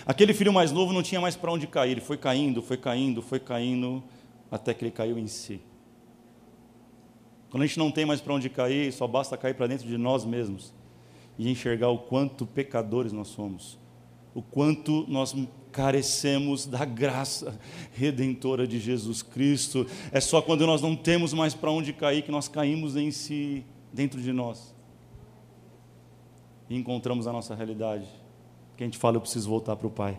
Aquele 0.07 0.33
filho 0.33 0.53
mais 0.53 0.71
novo 0.71 0.93
não 0.93 1.03
tinha 1.03 1.19
mais 1.19 1.35
para 1.35 1.51
onde 1.51 1.67
cair, 1.67 1.91
ele 1.91 1.99
foi 1.99 2.15
caindo, 2.15 2.61
foi 2.61 2.77
caindo, 2.77 3.21
foi 3.21 3.41
caindo, 3.41 4.01
até 4.49 4.73
que 4.73 4.85
ele 4.85 4.91
caiu 4.91 5.19
em 5.19 5.27
si. 5.27 5.59
Quando 7.49 7.63
a 7.63 7.65
gente 7.65 7.77
não 7.77 7.91
tem 7.91 8.05
mais 8.05 8.21
para 8.21 8.33
onde 8.33 8.49
cair, 8.49 8.93
só 8.93 9.05
basta 9.05 9.35
cair 9.35 9.53
para 9.53 9.67
dentro 9.67 9.85
de 9.85 9.97
nós 9.97 10.23
mesmos 10.23 10.73
e 11.37 11.51
enxergar 11.51 11.89
o 11.89 11.97
quanto 11.97 12.45
pecadores 12.45 13.11
nós 13.11 13.27
somos, 13.27 13.77
o 14.33 14.41
quanto 14.41 15.05
nós 15.09 15.35
carecemos 15.73 16.65
da 16.65 16.85
graça 16.85 17.59
redentora 17.91 18.65
de 18.65 18.79
Jesus 18.79 19.21
Cristo. 19.21 19.85
É 20.13 20.21
só 20.21 20.41
quando 20.41 20.65
nós 20.65 20.81
não 20.81 20.95
temos 20.95 21.33
mais 21.33 21.53
para 21.53 21.69
onde 21.69 21.91
cair 21.91 22.21
que 22.21 22.31
nós 22.31 22.47
caímos 22.47 22.95
em 22.95 23.11
si, 23.11 23.65
dentro 23.91 24.21
de 24.21 24.31
nós, 24.31 24.73
e 26.69 26.77
encontramos 26.77 27.27
a 27.27 27.33
nossa 27.33 27.53
realidade. 27.53 28.07
Que 28.77 28.83
a 28.83 28.87
gente 28.87 28.97
fala, 28.97 29.17
eu 29.17 29.21
preciso 29.21 29.49
voltar 29.49 29.75
para 29.75 29.87
o 29.87 29.91
Pai. 29.91 30.17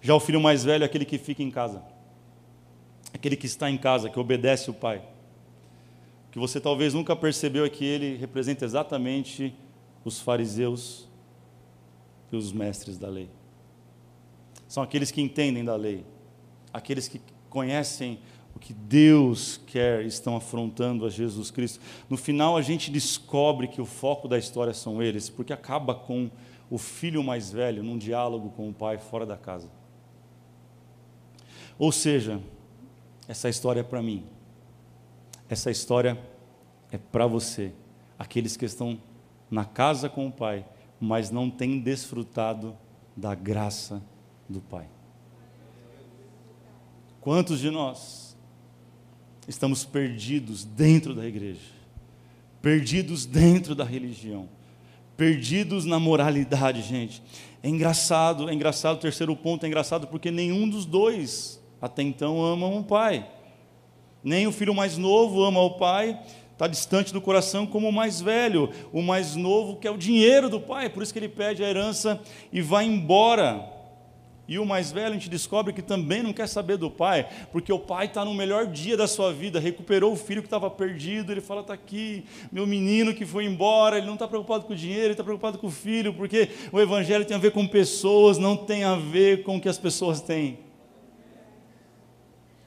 Já 0.00 0.14
o 0.14 0.20
filho 0.20 0.40
mais 0.40 0.62
velho 0.62 0.84
é 0.84 0.86
aquele 0.86 1.04
que 1.04 1.18
fica 1.18 1.42
em 1.42 1.50
casa, 1.50 1.82
aquele 3.12 3.34
que 3.34 3.46
está 3.46 3.68
em 3.68 3.78
casa, 3.78 4.08
que 4.08 4.20
obedece 4.20 4.70
o 4.70 4.74
Pai 4.74 5.02
que 6.36 6.38
você 6.38 6.60
talvez 6.60 6.92
nunca 6.92 7.16
percebeu 7.16 7.64
é 7.64 7.70
que 7.70 7.82
ele 7.82 8.14
representa 8.14 8.62
exatamente 8.62 9.54
os 10.04 10.20
fariseus 10.20 11.08
e 12.30 12.36
os 12.36 12.52
mestres 12.52 12.98
da 12.98 13.08
lei. 13.08 13.30
São 14.68 14.82
aqueles 14.82 15.10
que 15.10 15.22
entendem 15.22 15.64
da 15.64 15.74
lei, 15.76 16.04
aqueles 16.70 17.08
que 17.08 17.22
conhecem 17.48 18.18
o 18.54 18.58
que 18.58 18.74
Deus 18.74 19.58
quer 19.66 20.04
estão 20.04 20.36
afrontando 20.36 21.06
a 21.06 21.08
Jesus 21.08 21.50
Cristo. 21.50 21.80
No 22.06 22.18
final, 22.18 22.54
a 22.54 22.60
gente 22.60 22.90
descobre 22.90 23.66
que 23.66 23.80
o 23.80 23.86
foco 23.86 24.28
da 24.28 24.36
história 24.36 24.74
são 24.74 25.02
eles, 25.02 25.30
porque 25.30 25.54
acaba 25.54 25.94
com 25.94 26.30
o 26.70 26.78
filho 26.78 27.22
mais 27.22 27.50
velho 27.50 27.82
num 27.82 27.96
diálogo 27.96 28.50
com 28.50 28.68
o 28.68 28.74
pai 28.74 28.98
fora 28.98 29.24
da 29.24 29.36
casa. 29.36 29.70
Ou 31.78 31.92
seja, 31.92 32.40
essa 33.28 33.48
história 33.48 33.80
é 33.80 33.84
para 33.84 34.02
mim. 34.02 34.24
Essa 35.48 35.70
história 35.70 36.18
é 36.90 36.98
para 36.98 37.26
você, 37.26 37.72
aqueles 38.18 38.56
que 38.56 38.64
estão 38.64 38.98
na 39.50 39.64
casa 39.64 40.08
com 40.08 40.26
o 40.26 40.32
Pai, 40.32 40.66
mas 41.00 41.30
não 41.30 41.50
têm 41.50 41.78
desfrutado 41.78 42.76
da 43.16 43.34
graça 43.34 44.02
do 44.48 44.60
Pai. 44.60 44.88
Quantos 47.20 47.60
de 47.60 47.70
nós 47.70 48.36
estamos 49.46 49.84
perdidos 49.84 50.64
dentro 50.64 51.14
da 51.14 51.26
igreja, 51.26 51.72
perdidos 52.62 53.26
dentro 53.26 53.74
da 53.74 53.84
religião, 53.84 54.48
perdidos 55.16 55.84
na 55.84 55.98
moralidade, 55.98 56.82
gente? 56.82 57.22
É 57.62 57.68
engraçado, 57.68 58.48
é 58.48 58.54
engraçado, 58.54 58.96
o 58.96 59.00
terceiro 59.00 59.34
ponto 59.34 59.64
é 59.64 59.66
engraçado 59.66 60.06
porque 60.06 60.30
nenhum 60.30 60.68
dos 60.68 60.84
dois 60.84 61.60
até 61.80 62.02
então 62.02 62.44
amam 62.44 62.78
o 62.78 62.84
Pai. 62.84 63.26
Nem 64.22 64.46
o 64.46 64.52
filho 64.52 64.74
mais 64.74 64.98
novo 64.98 65.44
ama 65.44 65.60
o 65.60 65.76
pai, 65.78 66.18
está 66.52 66.66
distante 66.66 67.12
do 67.12 67.20
coração 67.20 67.64
como 67.64 67.88
o 67.88 67.92
mais 67.92 68.20
velho, 68.20 68.70
o 68.92 69.00
mais 69.00 69.36
novo 69.36 69.76
que 69.76 69.86
é 69.86 69.90
o 69.90 69.96
dinheiro 69.96 70.48
do 70.48 70.58
pai, 70.58 70.88
por 70.88 71.02
isso 71.02 71.12
que 71.12 71.18
ele 71.18 71.28
pede 71.28 71.62
a 71.62 71.68
herança 71.68 72.20
e 72.52 72.60
vai 72.60 72.86
embora. 72.86 73.75
E 74.48 74.60
o 74.60 74.64
mais 74.64 74.92
velho 74.92 75.08
a 75.08 75.12
gente 75.12 75.28
descobre 75.28 75.72
que 75.72 75.82
também 75.82 76.22
não 76.22 76.32
quer 76.32 76.46
saber 76.46 76.76
do 76.76 76.88
pai, 76.88 77.28
porque 77.50 77.72
o 77.72 77.80
pai 77.80 78.06
está 78.06 78.24
no 78.24 78.32
melhor 78.32 78.66
dia 78.66 78.96
da 78.96 79.08
sua 79.08 79.32
vida, 79.32 79.58
recuperou 79.58 80.12
o 80.12 80.16
filho 80.16 80.40
que 80.40 80.46
estava 80.46 80.70
perdido. 80.70 81.32
Ele 81.32 81.40
fala: 81.40 81.62
está 81.62 81.74
aqui, 81.74 82.24
meu 82.52 82.64
menino 82.64 83.12
que 83.12 83.26
foi 83.26 83.44
embora. 83.44 83.98
Ele 83.98 84.06
não 84.06 84.14
está 84.14 84.28
preocupado 84.28 84.64
com 84.64 84.72
o 84.72 84.76
dinheiro, 84.76 85.06
ele 85.06 85.12
está 85.12 85.24
preocupado 85.24 85.58
com 85.58 85.66
o 85.66 85.70
filho, 85.70 86.14
porque 86.14 86.48
o 86.70 86.80
evangelho 86.80 87.24
tem 87.24 87.36
a 87.36 87.40
ver 87.40 87.50
com 87.50 87.66
pessoas, 87.66 88.38
não 88.38 88.56
tem 88.56 88.84
a 88.84 88.94
ver 88.94 89.42
com 89.42 89.56
o 89.56 89.60
que 89.60 89.68
as 89.68 89.78
pessoas 89.78 90.20
têm. 90.20 90.58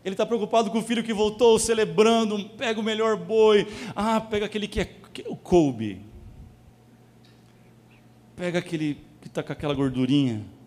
Ele 0.04 0.14
está 0.14 0.26
preocupado 0.26 0.70
com 0.72 0.80
o 0.80 0.84
filho 0.84 1.04
que 1.04 1.14
voltou, 1.14 1.58
celebrando, 1.58 2.44
pega 2.58 2.80
o 2.80 2.84
melhor 2.84 3.16
boi. 3.16 3.68
Ah, 3.96 4.20
pega 4.20 4.46
aquele 4.46 4.68
que 4.68 4.82
é 4.82 4.90
o 5.28 5.36
Kobe. 5.36 6.02
Pega 8.36 8.60
aquele 8.60 8.98
que 9.22 9.28
está 9.28 9.44
com 9.44 9.54
aquela 9.54 9.74
gordurinha. 9.74 10.59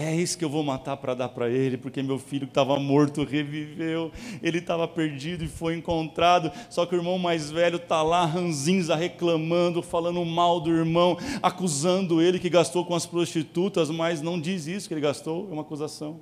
É 0.00 0.14
isso 0.14 0.38
que 0.38 0.44
eu 0.44 0.48
vou 0.48 0.62
matar 0.62 0.96
para 0.96 1.12
dar 1.12 1.28
para 1.28 1.50
ele, 1.50 1.76
porque 1.76 2.00
meu 2.04 2.20
filho 2.20 2.46
que 2.46 2.52
estava 2.52 2.78
morto 2.78 3.24
reviveu, 3.24 4.12
ele 4.40 4.58
estava 4.58 4.86
perdido 4.86 5.42
e 5.42 5.48
foi 5.48 5.74
encontrado. 5.74 6.52
Só 6.70 6.86
que 6.86 6.94
o 6.94 6.98
irmão 6.98 7.18
mais 7.18 7.50
velho 7.50 7.78
está 7.78 8.00
lá, 8.00 8.24
ranzinza, 8.24 8.94
reclamando, 8.94 9.82
falando 9.82 10.24
mal 10.24 10.60
do 10.60 10.70
irmão, 10.70 11.18
acusando 11.42 12.22
ele 12.22 12.38
que 12.38 12.48
gastou 12.48 12.84
com 12.84 12.94
as 12.94 13.06
prostitutas, 13.06 13.90
mas 13.90 14.22
não 14.22 14.40
diz 14.40 14.68
isso 14.68 14.86
que 14.86 14.94
ele 14.94 15.00
gastou, 15.00 15.48
é 15.50 15.52
uma 15.52 15.62
acusação. 15.62 16.20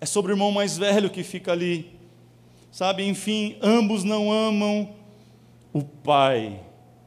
É 0.00 0.06
sobre 0.06 0.30
o 0.30 0.34
irmão 0.34 0.52
mais 0.52 0.78
velho 0.78 1.10
que 1.10 1.24
fica 1.24 1.50
ali. 1.50 1.98
Sabe, 2.70 3.04
enfim, 3.04 3.56
ambos 3.60 4.04
não 4.04 4.30
amam 4.30 4.94
o 5.72 5.82
pai. 5.82 6.60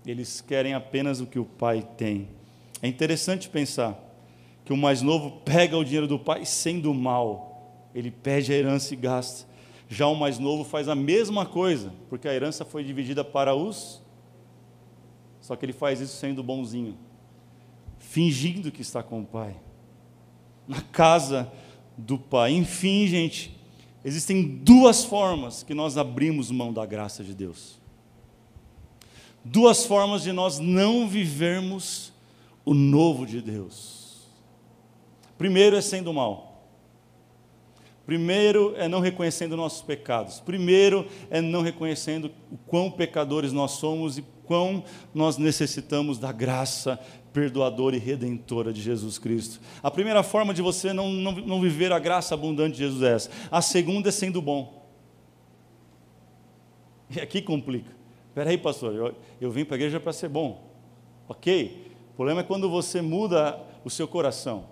Eles 0.05 0.41
querem 0.41 0.73
apenas 0.73 1.21
o 1.21 1.25
que 1.25 1.39
o 1.39 1.45
pai 1.45 1.87
tem. 1.95 2.27
É 2.81 2.87
interessante 2.89 3.47
pensar 3.47 4.10
que 4.65 4.73
o 4.73 4.77
mais 4.77 5.01
novo 5.01 5.31
pega 5.43 5.77
o 5.77 5.83
dinheiro 5.83 6.07
do 6.07 6.19
pai 6.19 6.45
sendo 6.45 6.93
mal. 6.93 7.89
Ele 7.93 8.11
pede 8.11 8.53
a 8.53 8.55
herança 8.55 8.93
e 8.93 8.97
gasta. 8.97 9.49
Já 9.89 10.07
o 10.07 10.15
mais 10.15 10.39
novo 10.39 10.63
faz 10.63 10.87
a 10.87 10.95
mesma 10.95 11.45
coisa, 11.45 11.91
porque 12.09 12.27
a 12.27 12.33
herança 12.33 12.63
foi 12.63 12.83
dividida 12.83 13.23
para 13.23 13.53
os. 13.53 14.01
Só 15.41 15.55
que 15.55 15.65
ele 15.65 15.73
faz 15.73 15.99
isso 15.99 16.15
sendo 16.15 16.41
bonzinho, 16.41 16.97
fingindo 17.99 18.71
que 18.71 18.81
está 18.81 19.03
com 19.03 19.21
o 19.21 19.25
pai. 19.25 19.55
Na 20.67 20.81
casa 20.81 21.51
do 21.97 22.17
Pai. 22.17 22.51
Enfim, 22.51 23.07
gente, 23.07 23.55
existem 24.03 24.43
duas 24.43 25.03
formas 25.03 25.63
que 25.63 25.73
nós 25.73 25.97
abrimos 25.97 26.51
mão 26.51 26.73
da 26.73 26.85
graça 26.85 27.23
de 27.23 27.33
Deus. 27.33 27.79
Duas 29.43 29.85
formas 29.85 30.23
de 30.23 30.31
nós 30.31 30.59
não 30.59 31.07
vivermos 31.07 32.13
o 32.63 32.73
novo 32.73 33.25
de 33.25 33.41
Deus. 33.41 34.00
Primeiro 35.41 35.75
é 35.75 35.81
sendo 35.81 36.13
mal. 36.13 36.67
Primeiro 38.05 38.75
é 38.77 38.87
não 38.87 38.99
reconhecendo 38.99 39.57
nossos 39.57 39.81
pecados. 39.81 40.39
Primeiro 40.39 41.07
é 41.31 41.41
não 41.41 41.63
reconhecendo 41.63 42.31
o 42.51 42.57
quão 42.67 42.91
pecadores 42.91 43.51
nós 43.51 43.71
somos 43.71 44.19
e 44.19 44.25
quão 44.45 44.83
nós 45.15 45.39
necessitamos 45.39 46.19
da 46.19 46.31
graça 46.31 46.99
perdoadora 47.33 47.95
e 47.95 47.99
redentora 47.99 48.71
de 48.71 48.83
Jesus 48.83 49.17
Cristo. 49.17 49.59
A 49.81 49.89
primeira 49.89 50.21
forma 50.21 50.53
de 50.53 50.61
você 50.61 50.93
não, 50.93 51.09
não, 51.09 51.31
não 51.31 51.59
viver 51.59 51.91
a 51.91 51.97
graça 51.97 52.35
abundante 52.35 52.73
de 52.73 52.83
Jesus 52.83 53.01
é 53.01 53.11
essa. 53.11 53.31
A 53.49 53.63
segunda 53.63 54.09
é 54.09 54.11
sendo 54.11 54.43
bom. 54.43 54.87
E 57.09 57.19
aqui 57.19 57.41
complica. 57.41 57.89
Espera 58.27 58.51
aí, 58.51 58.59
pastor, 58.59 58.93
eu, 58.93 59.15
eu 59.41 59.49
vim 59.49 59.65
para 59.65 59.73
a 59.73 59.79
igreja 59.79 59.99
para 59.99 60.13
ser 60.13 60.29
bom. 60.29 60.71
Ok? 61.27 61.91
O 62.11 62.15
problema 62.15 62.41
é 62.41 62.43
quando 62.43 62.69
você 62.69 63.01
muda 63.01 63.59
o 63.83 63.89
seu 63.89 64.07
coração. 64.07 64.70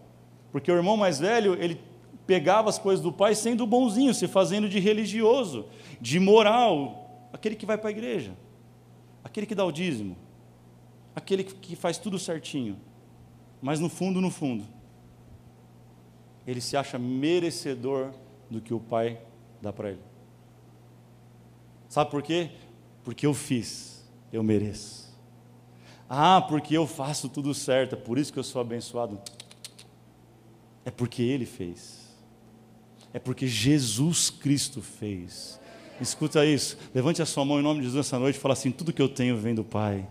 Porque 0.51 0.71
o 0.71 0.75
irmão 0.75 0.97
mais 0.97 1.19
velho, 1.19 1.53
ele 1.61 1.79
pegava 2.25 2.69
as 2.69 2.77
coisas 2.77 3.03
do 3.03 3.11
pai 3.11 3.35
sendo 3.35 3.65
bonzinho, 3.65 4.13
se 4.13 4.27
fazendo 4.27 4.69
de 4.69 4.79
religioso, 4.79 5.65
de 5.99 6.19
moral, 6.19 7.29
aquele 7.33 7.55
que 7.55 7.65
vai 7.65 7.77
para 7.77 7.89
a 7.89 7.91
igreja, 7.91 8.33
aquele 9.23 9.45
que 9.45 9.55
dá 9.55 9.65
o 9.65 9.71
dízimo 9.71 10.15
aquele 11.19 11.43
que 11.43 11.75
faz 11.75 11.97
tudo 11.97 12.17
certinho, 12.17 12.77
mas 13.61 13.79
no 13.79 13.89
fundo, 13.89 14.21
no 14.21 14.31
fundo, 14.31 14.65
ele 16.47 16.61
se 16.61 16.75
acha 16.75 16.97
merecedor 16.97 18.11
do 18.49 18.61
que 18.61 18.73
o 18.73 18.79
Pai 18.79 19.21
dá 19.61 19.71
para 19.71 19.91
ele. 19.91 20.01
Sabe 21.87 22.09
por 22.09 22.23
quê? 22.23 22.51
Porque 23.03 23.25
eu 23.25 23.33
fiz, 23.33 24.09
eu 24.31 24.41
mereço. 24.41 25.09
Ah, 26.09 26.41
porque 26.41 26.75
eu 26.75 26.87
faço 26.87 27.29
tudo 27.29 27.53
certo, 27.53 27.93
é 27.93 27.97
por 27.97 28.17
isso 28.17 28.33
que 28.33 28.39
eu 28.39 28.43
sou 28.43 28.61
abençoado. 28.61 29.19
É 30.89 30.91
porque 30.91 31.21
Ele 31.21 31.45
fez. 31.45 31.99
É 33.13 33.19
porque 33.19 33.45
Jesus 33.45 34.31
Cristo 34.31 34.81
fez. 34.81 35.59
Escuta 36.01 36.43
isso. 36.43 36.79
Levante 36.95 37.21
a 37.21 37.27
sua 37.27 37.45
mão 37.45 37.59
em 37.59 37.61
nome 37.61 37.81
de 37.81 37.85
Jesus 37.85 38.07
essa 38.07 38.17
noite 38.17 38.37
e 38.37 38.39
fala 38.39 38.53
assim: 38.53 38.71
tudo 38.71 38.91
que 38.91 38.99
eu 38.99 39.07
tenho 39.07 39.37
vem 39.37 39.53
do 39.53 39.63
Pai. 39.63 40.07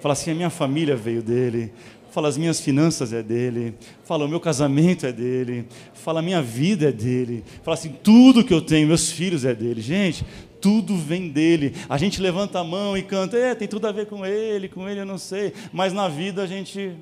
Fala 0.00 0.12
assim: 0.12 0.30
a 0.30 0.34
minha 0.36 0.48
família 0.48 0.94
veio 0.94 1.24
dele. 1.24 1.72
Fala, 2.12 2.28
as 2.28 2.38
minhas 2.38 2.60
finanças 2.60 3.12
é 3.12 3.20
dele. 3.20 3.74
Fala, 4.04 4.26
o 4.26 4.28
meu 4.28 4.38
casamento 4.38 5.04
é 5.04 5.12
dele. 5.12 5.66
Fala, 5.92 6.20
a 6.20 6.22
minha 6.22 6.40
vida 6.40 6.88
é 6.88 6.92
dele. 6.92 7.42
Fala 7.64 7.74
assim: 7.74 7.90
tudo 7.90 8.44
que 8.44 8.54
eu 8.54 8.60
tenho, 8.60 8.86
meus 8.86 9.10
filhos 9.10 9.44
é 9.44 9.56
dele. 9.56 9.80
Gente, 9.80 10.24
tudo 10.60 10.96
vem 10.96 11.28
dele. 11.28 11.74
A 11.88 11.98
gente 11.98 12.22
levanta 12.22 12.60
a 12.60 12.64
mão 12.64 12.96
e 12.96 13.02
canta, 13.02 13.36
é, 13.36 13.56
tem 13.56 13.66
tudo 13.66 13.88
a 13.88 13.92
ver 13.92 14.06
com 14.06 14.24
ele, 14.24 14.68
com 14.68 14.88
ele 14.88 15.00
eu 15.00 15.06
não 15.06 15.18
sei. 15.18 15.52
Mas 15.72 15.92
na 15.92 16.06
vida 16.06 16.44
a 16.44 16.46
gente. 16.46 16.96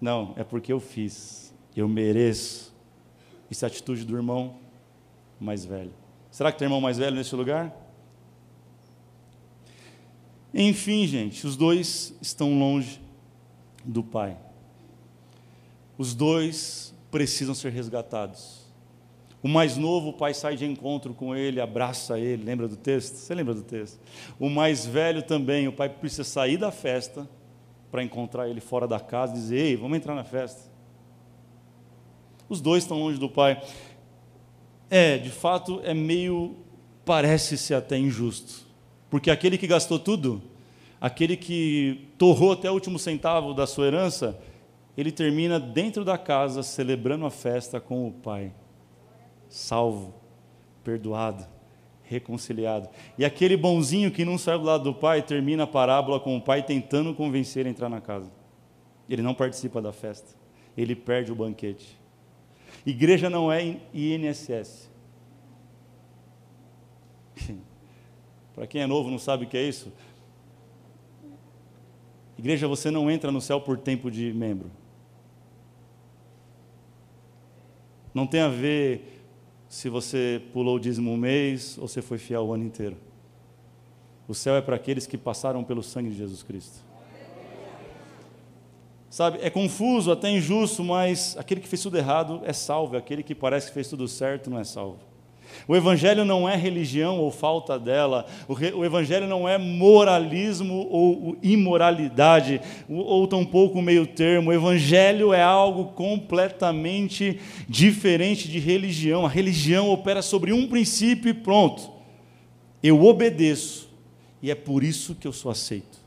Não, 0.00 0.32
é 0.38 0.42
porque 0.42 0.72
eu 0.72 0.80
fiz. 0.80 1.43
Eu 1.76 1.88
mereço. 1.88 2.74
Isso 3.50 3.64
é 3.64 3.66
a 3.66 3.70
atitude 3.70 4.04
do 4.04 4.16
irmão 4.16 4.56
mais 5.40 5.64
velho. 5.64 5.92
Será 6.30 6.50
que 6.50 6.58
tem 6.58 6.66
irmão 6.66 6.80
mais 6.80 6.98
velho 6.98 7.16
nesse 7.16 7.34
lugar? 7.34 7.72
Enfim, 10.52 11.06
gente, 11.06 11.46
os 11.46 11.56
dois 11.56 12.14
estão 12.20 12.58
longe 12.58 13.00
do 13.84 14.02
Pai. 14.02 14.36
os 15.98 16.14
dois 16.14 16.94
precisam 17.10 17.54
ser 17.54 17.70
resgatados. 17.70 18.64
O 19.42 19.48
mais 19.48 19.76
novo, 19.76 20.08
o 20.08 20.12
pai 20.12 20.32
sai 20.32 20.56
de 20.56 20.64
encontro 20.64 21.12
com 21.12 21.36
ele, 21.36 21.60
abraça 21.60 22.18
ele, 22.18 22.42
lembra 22.42 22.66
do 22.66 22.76
texto? 22.76 23.16
Você 23.16 23.34
lembra 23.34 23.52
do 23.52 23.62
texto? 23.62 24.00
O 24.40 24.48
mais 24.48 24.86
velho 24.86 25.22
também, 25.22 25.68
o 25.68 25.72
pai 25.72 25.88
precisa 25.88 26.24
sair 26.24 26.56
da 26.56 26.72
festa 26.72 27.28
para 27.90 28.02
encontrar 28.02 28.48
ele 28.48 28.60
fora 28.60 28.88
da 28.88 28.98
casa 28.98 29.32
e 29.32 29.36
dizer: 29.36 29.56
Ei, 29.58 29.76
vamos 29.76 29.98
entrar 29.98 30.14
na 30.14 30.24
festa. 30.24 30.73
Os 32.48 32.60
dois 32.60 32.84
estão 32.84 32.98
longe 32.98 33.18
do 33.18 33.28
pai. 33.28 33.62
É, 34.90 35.18
de 35.18 35.30
fato, 35.30 35.80
é 35.84 35.94
meio, 35.94 36.56
parece-se 37.04 37.74
até 37.74 37.98
injusto. 37.98 38.66
Porque 39.10 39.30
aquele 39.30 39.56
que 39.56 39.66
gastou 39.66 39.98
tudo, 39.98 40.42
aquele 41.00 41.36
que 41.36 42.08
torrou 42.18 42.52
até 42.52 42.70
o 42.70 42.74
último 42.74 42.98
centavo 42.98 43.54
da 43.54 43.66
sua 43.66 43.86
herança, 43.86 44.38
ele 44.96 45.10
termina 45.10 45.58
dentro 45.58 46.04
da 46.04 46.18
casa 46.18 46.62
celebrando 46.62 47.26
a 47.26 47.30
festa 47.30 47.80
com 47.80 48.06
o 48.06 48.12
pai 48.12 48.52
salvo, 49.54 50.12
perdoado, 50.82 51.46
reconciliado. 52.02 52.88
E 53.16 53.24
aquele 53.24 53.56
bonzinho 53.56 54.10
que 54.10 54.24
não 54.24 54.36
saiu 54.36 54.58
do 54.58 54.64
lado 54.64 54.84
do 54.84 54.94
pai 54.94 55.22
termina 55.22 55.62
a 55.62 55.66
parábola 55.66 56.18
com 56.18 56.36
o 56.36 56.40
pai 56.40 56.62
tentando 56.62 57.14
convencer 57.14 57.64
a 57.64 57.70
entrar 57.70 57.88
na 57.88 58.00
casa. 58.00 58.32
Ele 59.08 59.22
não 59.22 59.32
participa 59.32 59.80
da 59.80 59.92
festa, 59.92 60.34
ele 60.76 60.96
perde 60.96 61.30
o 61.30 61.36
banquete. 61.36 61.96
Igreja 62.86 63.30
não 63.30 63.50
é 63.50 63.78
INSS. 63.92 64.90
Para 68.54 68.66
quem 68.66 68.82
é 68.82 68.86
novo 68.86 69.10
não 69.10 69.18
sabe 69.18 69.44
o 69.44 69.48
que 69.48 69.56
é 69.56 69.62
isso. 69.62 69.92
Igreja, 72.38 72.68
você 72.68 72.90
não 72.90 73.10
entra 73.10 73.32
no 73.32 73.40
céu 73.40 73.60
por 73.60 73.78
tempo 73.78 74.10
de 74.10 74.32
membro. 74.32 74.70
Não 78.12 78.26
tem 78.26 78.40
a 78.40 78.48
ver 78.48 79.22
se 79.68 79.88
você 79.88 80.42
pulou 80.52 80.76
o 80.76 80.80
dízimo 80.80 81.10
um 81.10 81.16
mês 81.16 81.78
ou 81.78 81.88
se 81.88 82.00
foi 82.02 82.18
fiel 82.18 82.46
o 82.46 82.52
ano 82.52 82.64
inteiro. 82.64 82.96
O 84.28 84.34
céu 84.34 84.54
é 84.56 84.62
para 84.62 84.76
aqueles 84.76 85.06
que 85.06 85.18
passaram 85.18 85.64
pelo 85.64 85.82
sangue 85.82 86.10
de 86.10 86.16
Jesus 86.16 86.42
Cristo. 86.42 86.84
Sabe, 89.14 89.38
é 89.42 89.48
confuso, 89.48 90.10
até 90.10 90.28
injusto, 90.28 90.82
mas 90.82 91.36
aquele 91.38 91.60
que 91.60 91.68
fez 91.68 91.80
tudo 91.80 91.96
errado 91.96 92.42
é 92.44 92.52
salvo, 92.52 92.96
aquele 92.96 93.22
que 93.22 93.32
parece 93.32 93.68
que 93.68 93.74
fez 93.74 93.86
tudo 93.86 94.08
certo 94.08 94.50
não 94.50 94.58
é 94.58 94.64
salvo. 94.64 94.98
O 95.68 95.76
Evangelho 95.76 96.24
não 96.24 96.48
é 96.48 96.56
religião 96.56 97.20
ou 97.20 97.30
falta 97.30 97.78
dela, 97.78 98.26
o, 98.48 98.54
re, 98.54 98.72
o 98.72 98.84
Evangelho 98.84 99.28
não 99.28 99.48
é 99.48 99.56
moralismo 99.56 100.88
ou 100.90 101.36
imoralidade, 101.40 102.60
ou, 102.88 103.04
ou 103.04 103.28
tampouco 103.28 103.80
meio 103.80 104.04
termo. 104.04 104.50
O 104.50 104.52
Evangelho 104.52 105.32
é 105.32 105.40
algo 105.40 105.92
completamente 105.92 107.38
diferente 107.68 108.48
de 108.48 108.58
religião. 108.58 109.24
A 109.24 109.28
religião 109.28 109.90
opera 109.90 110.22
sobre 110.22 110.52
um 110.52 110.66
princípio 110.66 111.28
e 111.28 111.34
pronto. 111.34 111.88
Eu 112.82 113.04
obedeço, 113.04 113.88
e 114.42 114.50
é 114.50 114.56
por 114.56 114.82
isso 114.82 115.14
que 115.14 115.28
eu 115.28 115.32
sou 115.32 115.52
aceito. 115.52 116.00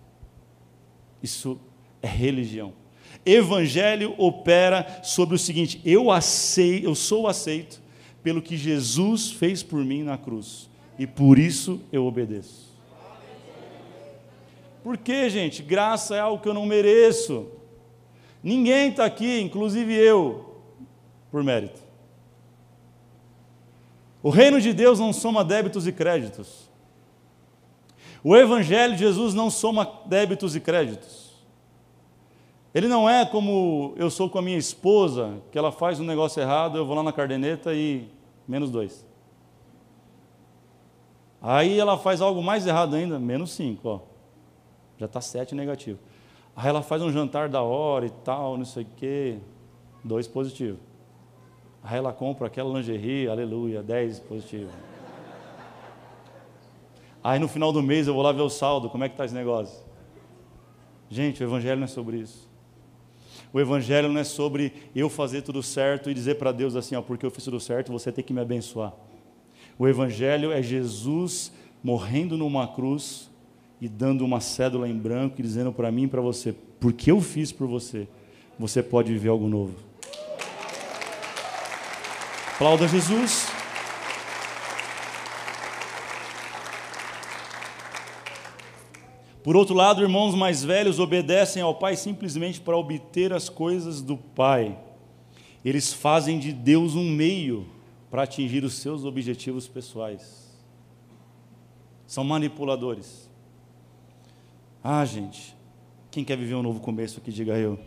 Isso 1.23 1.57
é 2.01 2.07
religião. 2.07 2.73
Evangelho 3.29 4.15
opera 4.17 5.01
sobre 5.03 5.36
o 5.36 5.39
seguinte: 5.39 5.81
eu 5.84 6.10
aceito, 6.12 6.86
eu 6.86 6.96
sou 6.96 7.27
aceito 7.27 7.81
pelo 8.24 8.41
que 8.41 8.57
Jesus 8.57 9.31
fez 9.31 9.62
por 9.62 9.84
mim 9.84 10.03
na 10.03 10.17
cruz. 10.17 10.69
E 10.98 11.05
por 11.05 11.38
isso 11.38 11.79
eu 11.91 12.05
obedeço. 12.05 12.67
Por 14.84 14.98
quê, 14.98 15.29
gente? 15.29 15.62
Graça 15.62 16.15
é 16.15 16.19
algo 16.19 16.41
que 16.41 16.48
eu 16.48 16.53
não 16.53 16.65
mereço. 16.65 17.48
Ninguém 18.41 18.89
está 18.89 19.05
aqui, 19.05 19.41
inclusive 19.41 19.93
eu, 19.93 20.62
por 21.29 21.43
mérito. 21.43 21.81
O 24.24 24.29
reino 24.29 24.59
de 24.61 24.74
Deus 24.74 25.00
não 25.00 25.11
soma 25.11 25.44
débitos 25.44 25.85
e 25.85 25.92
créditos. 25.92 26.70
O 28.24 28.35
Evangelho 28.35 28.94
de 28.94 29.00
Jesus 29.00 29.33
não 29.33 29.50
soma 29.50 30.01
débitos 30.05 30.55
e 30.55 30.59
créditos. 30.59 31.26
Ele 32.77 32.87
não 32.87 33.09
é 33.09 33.25
como 33.25 33.96
eu 33.96 34.07
sou 34.07 34.29
com 34.29 34.37
a 34.37 34.42
minha 34.42 34.55
esposa, 34.55 35.42
que 35.51 35.57
ela 35.57 35.72
faz 35.72 36.00
um 36.00 36.03
negócio 36.03 36.40
errado, 36.40 36.77
eu 36.77 36.85
vou 36.85 36.96
lá 36.96 37.01
na 37.01 37.11
cardeneta 37.11 37.74
e 37.74 38.07
menos 38.48 38.70
dois. 38.70 39.03
Aí 41.42 41.79
ela 41.79 41.98
faz 41.98 42.22
algo 42.22 42.40
mais 42.40 42.68
errado 42.68 42.96
ainda, 42.96 43.18
menos 43.18 43.50
cinco, 43.50 43.90
ó. 43.90 44.00
Já 44.96 45.07
está 45.07 45.20
sete 45.20 45.55
negativo. 45.55 45.98
Aí 46.55 46.70
ela 46.70 46.83
faz 46.83 47.01
um 47.01 47.11
jantar 47.11 47.50
da 47.50 47.63
hora 47.63 48.05
e 48.05 48.11
tal, 48.11 48.55
não 48.55 48.66
sei 48.66 48.83
o 48.83 48.87
quê, 48.96 49.40
dois 50.03 50.27
positivo. 50.27 50.77
Aí 51.81 51.98
ela 51.98 52.13
compra 52.13 52.46
aquela 52.46 52.72
lingerie, 52.77 53.27
aleluia, 53.27 53.81
dez 53.81 54.20
positivo. 54.20 54.70
Aí 57.24 57.40
no 57.40 57.48
final 57.48 57.74
do 57.74 57.81
mês 57.81 58.05
eu 58.05 58.13
vou 58.13 58.22
lá 58.22 58.31
ver 58.31 58.44
o 58.44 58.51
saldo, 58.51 58.87
como 58.87 59.03
é 59.03 59.09
que 59.09 59.16
está 59.16 59.25
esse 59.25 59.33
negócio? 59.33 59.83
Gente, 61.09 61.44
o 61.44 61.48
evangelho 61.48 61.77
não 61.77 61.85
é 61.85 61.87
sobre 61.87 62.18
isso. 62.18 62.47
O 63.53 63.60
Evangelho 63.60 64.10
não 64.10 64.20
é 64.20 64.24
sobre 64.24 64.74
eu 64.96 65.10
fazer 65.10 65.42
tudo 65.42 65.64
certo 65.64 66.10
e 66.10 66.14
dizer 66.14 66.36
para 66.36 66.51
Deus 66.51 66.75
assim, 66.75 66.96
ó, 66.96 67.01
porque 67.01 67.25
eu 67.25 67.31
fiz 67.31 67.44
tudo 67.44 67.60
certo, 67.60 67.92
você 67.92 68.12
tem 68.12 68.24
que 68.24 68.33
me 68.33 68.42
abençoar. 68.42 68.94
O 69.79 69.88
Evangelho 69.88 70.51
é 70.51 70.62
Jesus 70.62 71.51
morrendo 71.83 72.38
numa 72.38 72.68
cruz 72.68 73.29
e 73.79 73.88
dando 73.88 74.25
uma 74.25 74.42
cédula 74.42 74.90
em 74.90 74.98
branco 74.98 75.36
e 75.40 75.44
dizendo 75.44 75.72
para 75.72 75.92
mim 75.92 76.03
e 76.03 76.07
para 76.07 76.22
você, 76.22 76.53
porque 76.79 77.12
eu 77.12 77.22
fiz 77.22 77.51
por 77.51 77.68
você, 77.68 78.07
você 78.57 78.81
pode 78.81 79.12
viver 79.12 79.29
algo 79.29 79.48
novo. 79.48 79.75
Aplauda 82.55 82.88
Jesus. 82.88 83.56
Por 89.48 89.55
outro 89.55 89.74
lado, 89.74 90.01
irmãos 90.01 90.36
mais 90.36 90.62
velhos 90.62 91.00
obedecem 91.00 91.62
ao 91.62 91.74
Pai 91.74 91.96
simplesmente 91.96 92.60
para 92.60 92.75
obter 92.75 93.31
as 93.31 93.48
coisas 93.48 94.01
do 94.01 94.18
Pai. 94.18 94.77
Eles 95.64 95.94
fazem 95.94 96.38
de 96.38 96.51
Deus 96.51 96.96
um 96.96 97.10
meio 97.10 97.66
para 98.12 98.24
atingir 98.24 98.66
os 98.66 98.74
seus 98.74 99.05
objetivos 99.05 99.66
pessoais. 99.66 100.53
São 102.05 102.25
manipuladores. 102.25 103.29
Ah, 104.83 105.05
gente, 105.05 105.55
quem 106.12 106.25
quer 106.25 106.36
viver 106.36 106.55
um 106.55 106.62
novo 106.62 106.81
começo 106.81 107.18
aqui, 107.22 107.31
diga 107.31 107.57
eu. 107.57 107.79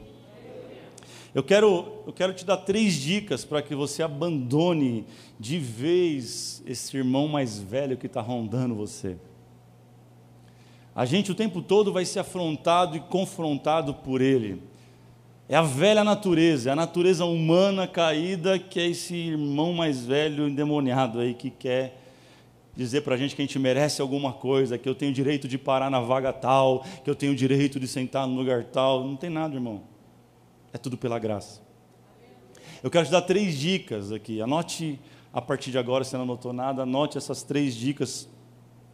Eu 1.34 1.42
quero, 1.42 1.92
eu 2.06 2.12
quero 2.14 2.32
te 2.32 2.46
dar 2.46 2.56
três 2.56 2.94
dicas 2.94 3.44
para 3.44 3.60
que 3.60 3.74
você 3.74 4.02
abandone 4.02 5.04
de 5.38 5.58
vez 5.58 6.62
esse 6.64 6.96
irmão 6.96 7.28
mais 7.28 7.60
velho 7.60 7.98
que 7.98 8.06
está 8.06 8.22
rondando 8.22 8.74
você. 8.74 9.18
A 10.94 11.04
gente 11.04 11.30
o 11.30 11.34
tempo 11.34 11.62
todo 11.62 11.92
vai 11.92 12.04
ser 12.04 12.20
afrontado 12.20 12.96
e 12.96 13.00
confrontado 13.00 13.94
por 13.94 14.20
ele. 14.20 14.62
É 15.48 15.56
a 15.56 15.62
velha 15.62 16.04
natureza, 16.04 16.70
é 16.70 16.72
a 16.72 16.76
natureza 16.76 17.24
humana 17.24 17.86
caída 17.86 18.58
que 18.58 18.78
é 18.78 18.86
esse 18.86 19.14
irmão 19.14 19.72
mais 19.72 20.04
velho 20.04 20.48
endemoniado 20.48 21.18
aí 21.18 21.34
que 21.34 21.50
quer 21.50 22.00
dizer 22.76 23.02
para 23.02 23.14
a 23.14 23.18
gente 23.18 23.34
que 23.34 23.42
a 23.42 23.44
gente 23.44 23.58
merece 23.58 24.00
alguma 24.00 24.32
coisa, 24.32 24.78
que 24.78 24.88
eu 24.88 24.94
tenho 24.94 25.12
direito 25.12 25.48
de 25.48 25.58
parar 25.58 25.90
na 25.90 26.00
vaga 26.00 26.32
tal, 26.32 26.84
que 27.04 27.10
eu 27.10 27.14
tenho 27.14 27.34
direito 27.34 27.80
de 27.80 27.88
sentar 27.88 28.26
no 28.26 28.34
lugar 28.34 28.64
tal. 28.64 29.04
Não 29.04 29.16
tem 29.16 29.28
nada, 29.28 29.54
irmão. 29.54 29.82
É 30.72 30.78
tudo 30.78 30.96
pela 30.96 31.18
graça. 31.18 31.60
Eu 32.82 32.90
quero 32.90 33.04
te 33.06 33.10
dar 33.10 33.22
três 33.22 33.58
dicas 33.58 34.12
aqui. 34.12 34.40
Anote 34.40 34.98
a 35.32 35.40
partir 35.42 35.70
de 35.70 35.78
agora, 35.78 36.04
se 36.04 36.14
não 36.14 36.22
anotou 36.22 36.52
nada, 36.52 36.82
anote 36.82 37.18
essas 37.18 37.42
três 37.42 37.74
dicas 37.74 38.28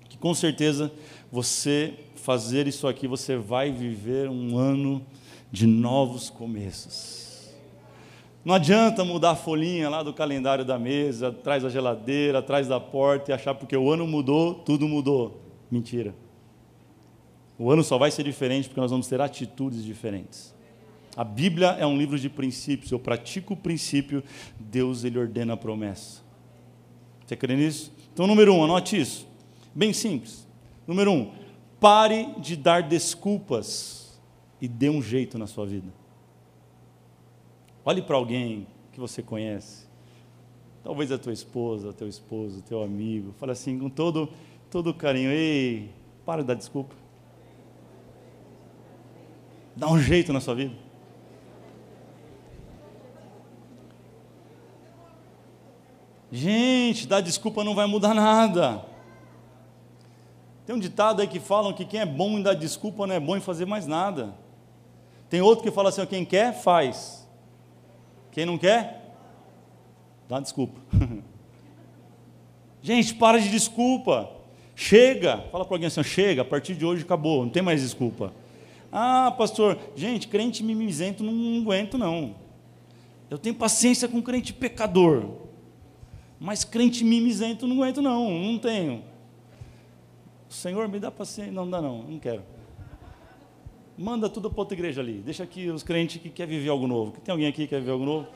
que 0.09 0.19
com 0.19 0.35
certeza 0.35 0.91
você 1.37 1.93
fazer 2.15 2.67
isso 2.67 2.89
aqui, 2.89 3.07
você 3.07 3.37
vai 3.37 3.71
viver 3.71 4.27
um 4.31 4.57
ano 4.57 5.05
de 5.53 5.67
novos 5.67 6.31
começos. 6.31 7.51
Não 8.43 8.55
adianta 8.55 9.05
mudar 9.05 9.33
a 9.33 9.37
folhinha 9.37 9.91
lá 9.91 10.03
do 10.03 10.15
calendário 10.15 10.65
da 10.65 10.79
mesa, 10.79 11.29
atrás 11.29 11.63
da 11.63 11.69
geladeira, 11.69 12.39
atrás 12.39 12.67
da 12.67 12.81
porta 12.81 13.31
e 13.31 13.35
achar 13.35 13.55
porque 13.55 13.77
o 13.77 13.93
ano 13.93 14.07
mudou, 14.07 14.55
tudo 14.55 14.89
mudou. 14.89 15.43
Mentira. 15.71 16.15
O 17.59 17.71
ano 17.71 17.85
só 17.85 17.99
vai 17.99 18.11
ser 18.11 18.23
diferente 18.23 18.69
porque 18.69 18.81
nós 18.81 18.91
vamos 18.91 19.07
ter 19.07 19.21
atitudes 19.21 19.85
diferentes. 19.85 20.55
A 21.15 21.23
Bíblia 21.23 21.77
é 21.79 21.85
um 21.85 21.99
livro 21.99 22.19
de 22.19 22.31
princípios. 22.31 22.91
Eu 22.91 22.99
pratico 22.99 23.53
o 23.53 23.57
princípio, 23.59 24.25
Deus 24.59 25.05
ele 25.05 25.19
ordena 25.19 25.53
a 25.53 25.57
promessa. 25.57 26.23
Você 27.27 27.37
crê 27.37 27.57
nisso? 27.57 27.93
Então, 28.15 28.27
número 28.27 28.55
um, 28.55 28.65
anote 28.65 28.99
isso. 28.99 29.29
Bem 29.75 29.93
simples. 29.93 30.46
Número 30.87 31.13
um, 31.13 31.33
pare 31.81 32.35
de 32.39 32.57
dar 32.57 32.83
desculpas 32.83 34.21
e 34.61 34.69
dê 34.69 34.89
um 34.89 35.03
jeito 35.03 35.37
na 35.39 35.47
sua 35.47 35.67
vida. 35.67 35.93
Olhe 37.85 38.03
para 38.03 38.17
alguém 38.17 38.67
que 38.93 39.01
você 39.01 39.23
conhece, 39.23 39.87
talvez 40.83 41.13
a 41.13 41.19
tua 41.19 41.33
esposa, 41.33 41.93
teu 41.93 42.09
esposo, 42.09 42.63
teu 42.63 42.83
amigo, 42.83 43.35
fale 43.39 43.53
assim 43.53 43.79
com 43.79 43.91
todo, 43.91 44.29
todo 44.71 44.95
carinho: 44.95 45.31
ei, 45.31 45.91
para 46.25 46.43
de 46.43 46.49
dar 46.49 46.55
desculpa. 46.55 46.95
Dá 49.77 49.89
um 49.89 49.99
jeito 49.99 50.33
na 50.33 50.41
sua 50.41 50.55
vida. 50.55 50.75
Gente, 56.33 57.07
dar 57.07 57.21
desculpa 57.21 57.63
não 57.63 57.75
vai 57.75 57.87
mudar 57.87 58.15
nada. 58.15 58.96
Tem 60.67 60.75
um 60.75 60.79
ditado 60.81 61.23
aí 61.23 61.29
que 61.29 61.39
falam 61.39 61.73
que 61.73 61.85
quem 61.85 62.01
é 62.01 62.07
bom 62.07 62.37
em 62.37 62.43
dar 62.43 62.55
desculpa 62.55 63.07
não 63.07 63.15
é 63.15 63.21
bom 63.21 63.37
em 63.37 63.41
fazer 63.41 63.65
mais 63.65 63.87
nada. 63.87 64.35
Tem 65.31 65.41
outro 65.41 65.63
que 65.63 65.71
fala 65.71 65.91
assim: 65.91 66.05
quem 66.07 66.25
quer, 66.25 66.53
faz. 66.53 67.25
Quem 68.33 68.45
não 68.45 68.59
quer, 68.59 69.15
dá 70.29 70.41
desculpa. 70.41 70.81
Gente, 72.83 73.15
para 73.15 73.41
de 73.41 73.49
desculpa. 73.49 74.29
Chega. 74.75 75.39
Fala 75.51 75.65
para 75.65 75.75
alguém 75.75 75.87
assim: 75.87 76.03
chega, 76.03 76.43
a 76.43 76.45
partir 76.45 76.75
de 76.75 76.85
hoje 76.85 77.03
acabou, 77.03 77.45
não 77.45 77.51
tem 77.51 77.63
mais 77.63 77.81
desculpa. 77.81 78.33
Ah, 78.93 79.35
pastor, 79.37 79.79
gente, 79.95 80.29
crente 80.29 80.63
mimizento 80.63 81.23
não, 81.23 81.33
não 81.33 81.63
aguento, 81.63 81.99
não. 81.99 82.35
Eu 83.29 83.39
tenho 83.39 83.55
paciência 83.55 84.07
com 84.07 84.23
crente 84.23 84.53
pecador. 84.53 85.25
Mas 86.39 86.65
crente 86.65 87.05
mimizento 87.05 87.67
não 87.67 87.77
aguento, 87.77 88.03
não, 88.03 88.31
não 88.31 88.59
tenho. 88.59 89.03
Senhor, 90.57 90.89
me 90.89 90.99
dá 90.99 91.11
paciência. 91.11 91.53
Não 91.53 91.69
dá, 91.69 91.83
não, 91.83 92.03
não 92.03 92.19
quero. 92.19 92.43
Manda 93.97 94.29
tudo 94.29 94.51
para 94.51 94.61
outra 94.61 94.75
igreja 94.75 95.03
ali. 95.03 95.21
Deixa 95.25 95.45
aqui 95.45 95.69
os 95.69 95.83
crentes 95.83 96.21
que 96.21 96.31
querem 96.31 96.57
viver 96.57 96.71
algo 96.71 96.87
novo. 96.87 97.13
Tem 97.23 97.31
alguém 97.31 97.47
aqui 97.47 97.63
que 97.63 97.69
quer 97.69 97.81
viver 97.81 97.93
algo 97.93 98.05
novo? 98.05 98.27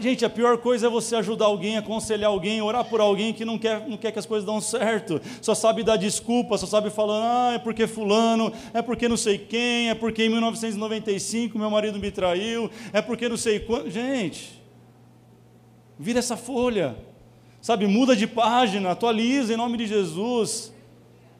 Gente, 0.00 0.24
a 0.24 0.30
pior 0.30 0.58
coisa 0.58 0.86
é 0.86 0.90
você 0.90 1.16
ajudar 1.16 1.46
alguém, 1.46 1.76
aconselhar 1.76 2.30
alguém, 2.30 2.62
orar 2.62 2.84
por 2.84 3.00
alguém 3.00 3.32
que 3.32 3.44
não 3.44 3.58
quer, 3.58 3.88
não 3.88 3.96
quer 3.96 4.12
que 4.12 4.18
as 4.20 4.26
coisas 4.26 4.46
dão 4.46 4.60
certo, 4.60 5.20
só 5.42 5.52
sabe 5.52 5.82
dar 5.82 5.96
desculpa, 5.96 6.56
só 6.56 6.66
sabe 6.66 6.90
falar, 6.90 7.50
ah, 7.50 7.54
é 7.54 7.58
porque 7.58 7.88
fulano, 7.88 8.52
é 8.72 8.80
porque 8.80 9.08
não 9.08 9.16
sei 9.16 9.36
quem, 9.36 9.90
é 9.90 9.94
porque 9.94 10.26
em 10.26 10.28
1995 10.28 11.58
meu 11.58 11.70
marido 11.70 11.98
me 11.98 12.12
traiu, 12.12 12.70
é 12.92 13.02
porque 13.02 13.28
não 13.28 13.36
sei 13.36 13.58
quando. 13.58 13.90
Gente, 13.90 14.62
vira 15.98 16.20
essa 16.20 16.36
folha, 16.36 16.96
sabe, 17.60 17.88
muda 17.88 18.14
de 18.14 18.28
página, 18.28 18.92
atualiza 18.92 19.54
em 19.54 19.56
nome 19.56 19.76
de 19.76 19.88
Jesus. 19.88 20.73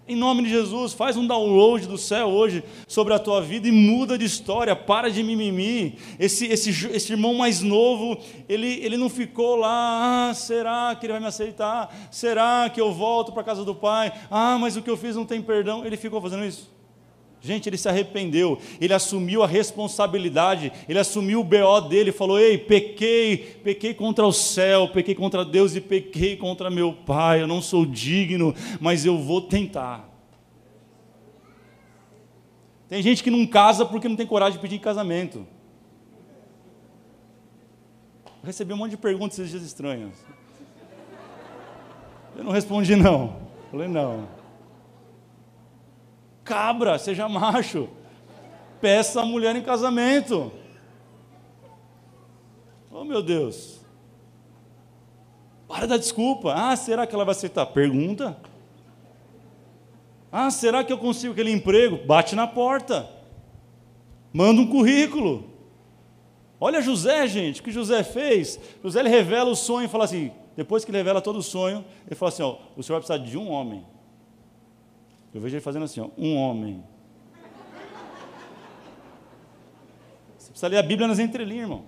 Em 0.07 0.14
nome 0.14 0.43
de 0.43 0.51
Jesus, 0.51 0.93
faz 0.93 1.17
um 1.17 1.27
download 1.27 1.88
do 1.88 1.97
céu 1.97 2.29
hoje 2.29 2.62
sobre 2.87 3.14
a 3.14 3.19
tua 3.19 3.40
vida 3.40 3.67
e 3.67 3.73
muda 3.73 4.19
de 4.19 4.27
história, 4.27 4.77
para 4.77 5.11
de 5.11 5.23
mimimi. 5.23 5.97
Esse, 6.19 6.45
esse, 6.45 6.88
esse 6.88 7.12
irmão 7.12 7.33
mais 7.33 7.62
novo, 7.62 8.19
ele, 8.47 8.85
ele 8.85 8.99
não 8.99 9.09
ficou 9.09 9.57
lá, 9.57 10.29
ah, 10.29 10.35
será 10.35 10.95
que 10.95 11.07
ele 11.07 11.14
vai 11.14 11.23
me 11.23 11.27
aceitar? 11.27 11.90
Será 12.11 12.69
que 12.69 12.79
eu 12.79 12.93
volto 12.93 13.33
para 13.33 13.40
a 13.40 13.45
casa 13.45 13.64
do 13.64 13.75
pai? 13.75 14.12
Ah, 14.31 14.59
mas 14.61 14.77
o 14.77 14.83
que 14.83 14.90
eu 14.90 14.97
fiz 14.99 15.17
não 15.17 15.25
tem 15.25 15.40
perdão. 15.40 15.87
Ele 15.87 15.97
ficou 15.97 16.21
fazendo 16.21 16.45
isso. 16.45 16.71
Gente, 17.44 17.68
ele 17.68 17.76
se 17.76 17.87
arrependeu, 17.87 18.59
ele 18.80 18.94
assumiu 18.94 19.42
a 19.42 19.46
responsabilidade, 19.46 20.72
ele 20.88 20.98
assumiu 20.98 21.40
o 21.40 21.44
BO 21.44 21.88
dele, 21.90 22.11
falou: 22.11 22.40
Ei, 22.40 22.57
pequei, 22.57 23.37
pequei 23.62 23.92
contra 23.92 24.24
o 24.24 24.33
céu, 24.33 24.88
pequei 24.88 25.14
contra 25.14 25.44
Deus 25.44 25.76
e 25.76 25.80
pequei 25.83 26.38
contra 26.38 26.70
meu 26.70 26.94
pai, 26.94 27.42
eu 27.42 27.46
não 27.46 27.61
sou 27.61 27.85
digno, 27.85 28.54
mas 28.80 29.04
eu 29.04 29.18
vou 29.18 29.42
tentar. 29.42 30.09
Tem 32.88 33.02
gente 33.02 33.22
que 33.22 33.30
não 33.30 33.46
casa 33.46 33.85
porque 33.85 34.09
não 34.09 34.16
tem 34.16 34.26
coragem 34.26 34.54
de 34.54 34.62
pedir 34.62 34.78
casamento. 34.78 35.46
Eu 38.24 38.46
recebi 38.46 38.72
um 38.72 38.78
monte 38.78 38.92
de 38.92 38.96
perguntas 38.96 39.38
esses 39.38 39.50
dias 39.50 39.62
estranhas. 39.62 40.14
Eu 42.35 42.42
não 42.42 42.52
respondi, 42.52 42.96
não. 42.96 43.37
Falei, 43.70 43.87
não 43.87 44.43
cabra, 46.44 46.98
seja 46.98 47.28
macho. 47.28 47.88
Peça 48.80 49.22
a 49.22 49.26
mulher 49.26 49.57
em 49.57 49.62
casamento. 49.62 50.52
Oh 52.90 53.02
meu 53.02 53.22
Deus. 53.22 53.80
Para 55.66 55.87
dar 55.87 55.96
desculpa. 55.96 56.52
Ah, 56.54 56.76
será 56.76 57.07
que 57.07 57.14
ela 57.14 57.24
vai 57.24 57.33
aceitar? 57.33 57.66
Pergunta. 57.66 58.37
Ah, 60.30 60.50
será 60.50 60.85
que 60.85 60.92
eu 60.92 60.98
consigo 60.98 61.33
aquele 61.33 61.50
emprego? 61.50 62.04
Bate 62.07 62.37
na 62.37 62.46
porta. 62.46 63.09
Manda 64.33 64.61
um 64.61 64.66
currículo. 64.66 65.50
Olha 66.61 66.80
José, 66.80 67.26
gente, 67.26 67.61
o 67.61 67.64
que 67.64 67.70
José 67.70 68.02
fez. 68.02 68.59
José 68.83 69.00
ele 69.00 69.09
revela 69.09 69.50
o 69.50 69.57
sonho 69.57 69.87
e 69.87 69.88
fala 69.88 70.04
assim: 70.04 70.30
depois 70.57 70.85
que 70.85 70.90
ele 70.90 70.98
revela 70.98 71.20
todo 71.20 71.38
o 71.38 71.42
sonho, 71.42 71.85
ele 72.07 72.14
fala 72.14 72.30
assim: 72.30 72.42
ó, 72.42 72.57
o 72.76 72.83
senhor 72.83 73.00
vai 73.00 73.07
precisar 73.07 73.18
de 73.18 73.37
um 73.37 73.50
homem. 73.50 73.85
Eu 75.35 75.40
vejo 75.40 75.57
ele 75.57 75.61
fazendo 75.61 75.85
assim, 75.85 76.01
ó, 76.01 76.09
um 76.16 76.37
homem. 76.37 76.85
Você 80.38 80.51
precisa 80.51 80.68
ler 80.68 80.79
a 80.79 80.83
Bíblia 80.83 81.09
nas 81.09 81.18
entrelinhas, 81.18 81.62
irmão. 81.64 81.85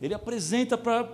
Ele 0.00 0.14
apresenta 0.14 0.78
para 0.78 1.06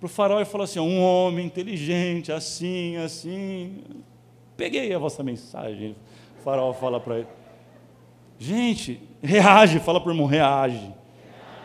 o 0.00 0.08
farol 0.08 0.40
e 0.40 0.46
fala 0.46 0.64
assim: 0.64 0.78
ó, 0.78 0.82
um 0.82 1.00
homem 1.02 1.44
inteligente, 1.44 2.32
assim, 2.32 2.96
assim. 2.96 3.84
Peguei 4.56 4.92
a 4.94 4.98
vossa 4.98 5.22
mensagem. 5.22 5.94
O 6.40 6.42
farol 6.42 6.72
fala 6.72 6.98
para 6.98 7.18
ele. 7.18 7.28
Gente, 8.38 9.00
reage, 9.22 9.78
fala 9.80 10.00
para 10.00 10.08
o 10.08 10.12
irmão, 10.12 10.26
reage. 10.26 10.92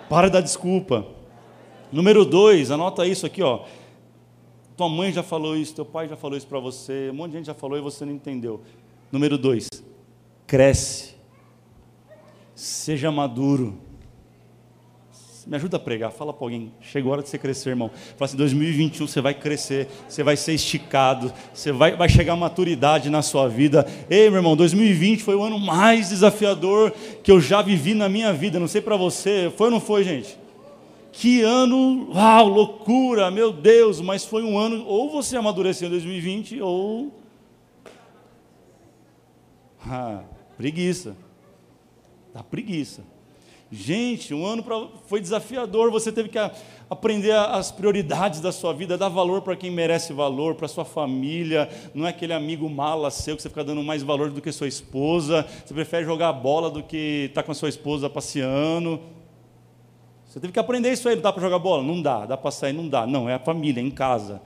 Para 0.09 0.29
da 0.29 0.41
desculpa. 0.41 1.07
Número 1.91 2.25
dois, 2.25 2.69
anota 2.69 3.07
isso 3.07 3.25
aqui, 3.25 3.41
ó. 3.41 3.63
Tua 4.77 4.87
mãe 4.87 5.11
já 5.11 5.23
falou 5.23 5.57
isso, 5.57 5.73
teu 5.73 5.83
pai 5.83 6.07
já 6.07 6.15
falou 6.15 6.37
isso 6.37 6.45
para 6.45 6.59
você, 6.59 7.09
um 7.09 7.15
monte 7.15 7.31
de 7.31 7.37
gente 7.37 7.47
já 7.47 7.55
falou 7.55 7.79
e 7.79 7.81
você 7.81 8.05
não 8.05 8.13
entendeu. 8.13 8.61
Número 9.11 9.35
dois, 9.35 9.67
cresce, 10.45 11.15
seja 12.53 13.11
maduro. 13.11 13.75
Me 15.47 15.55
ajuda 15.55 15.77
a 15.77 15.79
pregar, 15.79 16.11
fala 16.11 16.31
para 16.31 16.45
alguém. 16.45 16.71
Chegou 16.79 17.09
a 17.09 17.13
hora 17.13 17.23
de 17.23 17.29
você 17.29 17.39
crescer, 17.39 17.69
irmão. 17.69 17.89
Fala 18.17 18.25
assim: 18.25 18.37
2021 18.37 19.07
você 19.07 19.19
vai 19.19 19.33
crescer, 19.33 19.87
você 20.07 20.21
vai 20.21 20.37
ser 20.37 20.53
esticado, 20.53 21.33
você 21.51 21.71
vai, 21.71 21.95
vai 21.95 22.07
chegar 22.07 22.33
a 22.33 22.35
maturidade 22.35 23.09
na 23.09 23.23
sua 23.23 23.47
vida. 23.47 23.87
Ei, 24.07 24.29
meu 24.29 24.39
irmão, 24.39 24.55
2020 24.55 25.23
foi 25.23 25.35
o 25.35 25.41
ano 25.41 25.57
mais 25.57 26.09
desafiador 26.09 26.91
que 27.23 27.31
eu 27.31 27.41
já 27.41 27.63
vivi 27.63 27.95
na 27.95 28.07
minha 28.07 28.31
vida. 28.31 28.59
Não 28.59 28.67
sei 28.67 28.81
para 28.81 28.95
você, 28.95 29.51
foi 29.57 29.67
ou 29.67 29.71
não 29.71 29.79
foi, 29.79 30.03
gente? 30.03 30.37
Que 31.19 31.41
ano, 31.41 32.11
uau, 32.13 32.47
loucura, 32.47 33.31
meu 33.31 33.51
Deus, 33.51 33.99
mas 33.99 34.23
foi 34.23 34.43
um 34.43 34.55
ano, 34.55 34.85
ou 34.85 35.09
você 35.09 35.35
amadureceu 35.35 35.87
em 35.87 35.91
2020, 35.91 36.61
ou. 36.61 37.11
Ah, 39.89 40.21
preguiça. 40.55 41.15
Dá 42.33 42.43
preguiça. 42.43 43.01
Gente, 43.71 44.31
um 44.31 44.45
ano 44.45 44.61
pra, 44.61 44.89
foi 45.07 45.19
desafiador, 45.19 45.89
você 45.89 46.11
teve 46.11 46.29
que 46.29 46.37
aprender 46.87 47.31
as 47.31 47.71
prioridades 47.71 48.39
da 48.39 48.51
sua 48.51 48.71
vida, 48.71 48.95
dar 48.95 49.09
valor 49.09 49.41
para 49.41 49.55
quem 49.55 49.71
merece 49.71 50.13
valor, 50.13 50.53
para 50.53 50.67
sua 50.67 50.85
família, 50.85 51.67
não 51.95 52.05
é 52.05 52.09
aquele 52.09 52.33
amigo 52.33 52.69
mala 52.69 53.09
seu 53.09 53.35
que 53.35 53.41
você 53.41 53.49
fica 53.49 53.63
dando 53.63 53.81
mais 53.81 54.03
valor 54.03 54.29
do 54.29 54.39
que 54.39 54.51
sua 54.51 54.67
esposa, 54.67 55.47
você 55.65 55.73
prefere 55.73 56.05
jogar 56.05 56.31
bola 56.33 56.69
do 56.69 56.83
que 56.83 57.25
estar 57.29 57.41
tá 57.41 57.45
com 57.45 57.53
a 57.53 57.55
sua 57.55 57.69
esposa 57.69 58.07
passeando. 58.07 59.16
Você 60.37 60.41
teve 60.41 60.53
que 60.53 60.59
aprender 60.59 60.93
isso 60.93 61.09
aí, 61.09 61.15
não 61.15 61.23
dá 61.23 61.33
para 61.33 61.41
jogar 61.41 61.57
bola? 61.57 61.81
Não 61.81 61.99
dá, 61.99 62.27
dá 62.27 62.37
para 62.37 62.51
sair? 62.51 62.71
Não 62.71 62.87
dá. 62.87 63.07
Não, 63.07 63.27
é 63.27 63.33
a 63.33 63.39
família, 63.39 63.81
é 63.81 63.83
em 63.83 63.89
casa. 63.89 64.39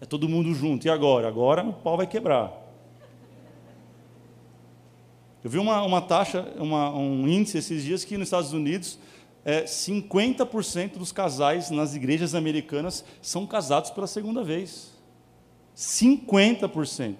É 0.00 0.06
todo 0.06 0.26
mundo 0.26 0.54
junto. 0.54 0.86
E 0.86 0.90
agora? 0.90 1.28
Agora 1.28 1.62
o 1.62 1.74
pau 1.74 1.94
vai 1.94 2.06
quebrar. 2.06 2.50
Eu 5.44 5.50
vi 5.50 5.58
uma, 5.58 5.82
uma 5.82 6.00
taxa, 6.00 6.50
uma, 6.56 6.90
um 6.90 7.28
índice 7.28 7.58
esses 7.58 7.84
dias 7.84 8.02
que 8.02 8.16
nos 8.16 8.28
Estados 8.28 8.54
Unidos 8.54 8.98
é, 9.44 9.64
50% 9.64 10.96
dos 10.96 11.12
casais 11.12 11.68
nas 11.68 11.94
igrejas 11.94 12.34
americanas 12.34 13.04
são 13.20 13.46
casados 13.46 13.90
pela 13.90 14.06
segunda 14.06 14.42
vez. 14.42 14.94
50%. 15.76 17.14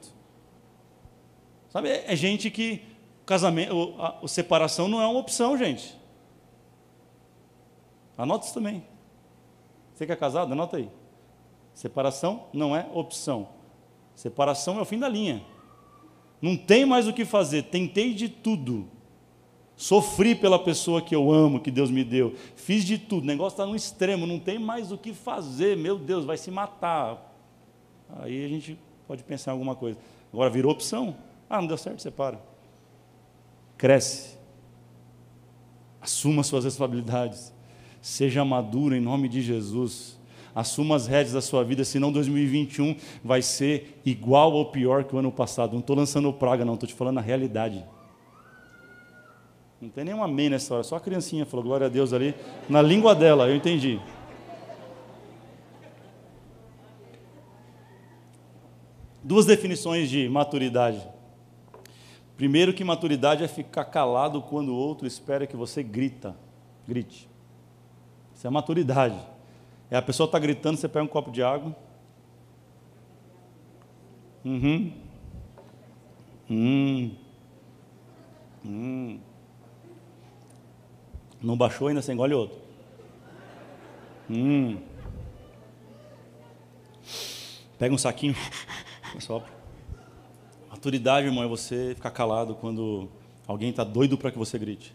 Sabe, 1.68 1.90
é, 1.90 2.04
é 2.10 2.16
gente 2.16 2.50
que 2.50 2.80
casamento, 3.26 3.94
a, 3.98 4.20
a 4.24 4.26
separação 4.26 4.88
não 4.88 5.02
é 5.02 5.06
uma 5.06 5.20
opção, 5.20 5.54
gente. 5.58 6.05
Anota 8.16 8.46
isso 8.46 8.54
também. 8.54 8.84
Você 9.94 10.06
que 10.06 10.12
é 10.12 10.16
casado, 10.16 10.52
anota 10.52 10.76
aí. 10.76 10.90
Separação 11.72 12.44
não 12.52 12.74
é 12.74 12.88
opção. 12.94 13.48
Separação 14.14 14.78
é 14.78 14.82
o 14.82 14.84
fim 14.84 14.98
da 14.98 15.08
linha. 15.08 15.44
Não 16.40 16.56
tem 16.56 16.84
mais 16.84 17.06
o 17.06 17.12
que 17.12 17.24
fazer. 17.24 17.64
Tentei 17.64 18.14
de 18.14 18.28
tudo. 18.28 18.88
Sofri 19.76 20.34
pela 20.34 20.58
pessoa 20.58 21.02
que 21.02 21.14
eu 21.14 21.30
amo, 21.30 21.60
que 21.60 21.70
Deus 21.70 21.90
me 21.90 22.02
deu. 22.02 22.34
Fiz 22.56 22.84
de 22.84 22.96
tudo. 22.98 23.24
O 23.24 23.26
negócio 23.26 23.54
está 23.54 23.66
no 23.66 23.76
extremo. 23.76 24.26
Não 24.26 24.38
tem 24.38 24.58
mais 24.58 24.90
o 24.90 24.96
que 24.96 25.12
fazer. 25.12 25.76
Meu 25.76 25.98
Deus, 25.98 26.24
vai 26.24 26.38
se 26.38 26.50
matar. 26.50 27.34
Aí 28.20 28.44
a 28.44 28.48
gente 28.48 28.78
pode 29.06 29.22
pensar 29.22 29.50
em 29.50 29.52
alguma 29.52 29.74
coisa. 29.74 29.98
Agora 30.32 30.48
virou 30.48 30.72
opção. 30.72 31.16
Ah, 31.48 31.60
não 31.60 31.68
deu 31.68 31.76
certo, 31.76 32.00
separa. 32.00 32.40
Cresce. 33.76 34.36
Assuma 36.00 36.42
suas 36.42 36.64
responsabilidades. 36.64 37.55
Seja 38.06 38.44
maduro 38.44 38.94
em 38.94 39.00
nome 39.00 39.28
de 39.28 39.42
Jesus. 39.42 40.16
Assuma 40.54 40.94
as 40.94 41.08
rédeas 41.08 41.32
da 41.32 41.40
sua 41.40 41.64
vida, 41.64 41.84
senão 41.84 42.12
2021 42.12 42.94
vai 43.24 43.42
ser 43.42 44.00
igual 44.06 44.52
ou 44.52 44.66
pior 44.66 45.02
que 45.02 45.16
o 45.16 45.18
ano 45.18 45.32
passado. 45.32 45.72
Não 45.72 45.80
estou 45.80 45.96
lançando 45.96 46.32
praga, 46.32 46.64
não, 46.64 46.74
estou 46.74 46.88
te 46.88 46.94
falando 46.94 47.18
a 47.18 47.20
realidade. 47.20 47.84
Não 49.80 49.88
tem 49.88 50.04
nenhum 50.04 50.22
amém 50.22 50.48
nessa 50.48 50.72
hora, 50.72 50.84
só 50.84 50.94
a 50.94 51.00
criancinha 51.00 51.44
falou 51.44 51.64
glória 51.64 51.88
a 51.88 51.90
Deus 51.90 52.12
ali, 52.12 52.32
na 52.68 52.80
língua 52.80 53.12
dela, 53.12 53.48
eu 53.48 53.56
entendi. 53.56 54.00
Duas 59.20 59.46
definições 59.46 60.08
de 60.08 60.28
maturidade. 60.28 61.04
Primeiro 62.36 62.72
que 62.72 62.84
maturidade 62.84 63.42
é 63.42 63.48
ficar 63.48 63.86
calado 63.86 64.40
quando 64.42 64.68
o 64.68 64.76
outro 64.76 65.08
espera 65.08 65.44
que 65.44 65.56
você 65.56 65.82
grita, 65.82 66.36
grite. 66.86 67.34
Isso 68.36 68.46
é 68.46 68.50
maturidade. 68.50 69.18
É 69.90 69.96
a 69.96 70.02
pessoa 70.02 70.26
está 70.26 70.38
gritando, 70.38 70.76
você 70.76 70.86
pega 70.86 71.02
um 71.02 71.08
copo 71.08 71.30
de 71.30 71.42
água. 71.42 71.74
Uhum. 74.44 74.92
Hum. 76.50 77.14
Hum. 78.62 79.18
Não 81.42 81.56
baixou 81.56 81.88
ainda, 81.88 82.02
você 82.02 82.12
engole 82.12 82.34
outro. 82.34 82.58
Hum. 84.28 84.82
Pega 87.78 87.94
um 87.94 87.98
saquinho, 87.98 88.34
sopra. 89.18 89.50
Maturidade, 90.68 91.26
irmão, 91.26 91.42
é 91.42 91.48
você 91.48 91.94
ficar 91.94 92.10
calado 92.10 92.54
quando 92.54 93.08
alguém 93.46 93.70
está 93.70 93.82
doido 93.82 94.18
para 94.18 94.30
que 94.30 94.38
você 94.38 94.58
grite. 94.58 94.94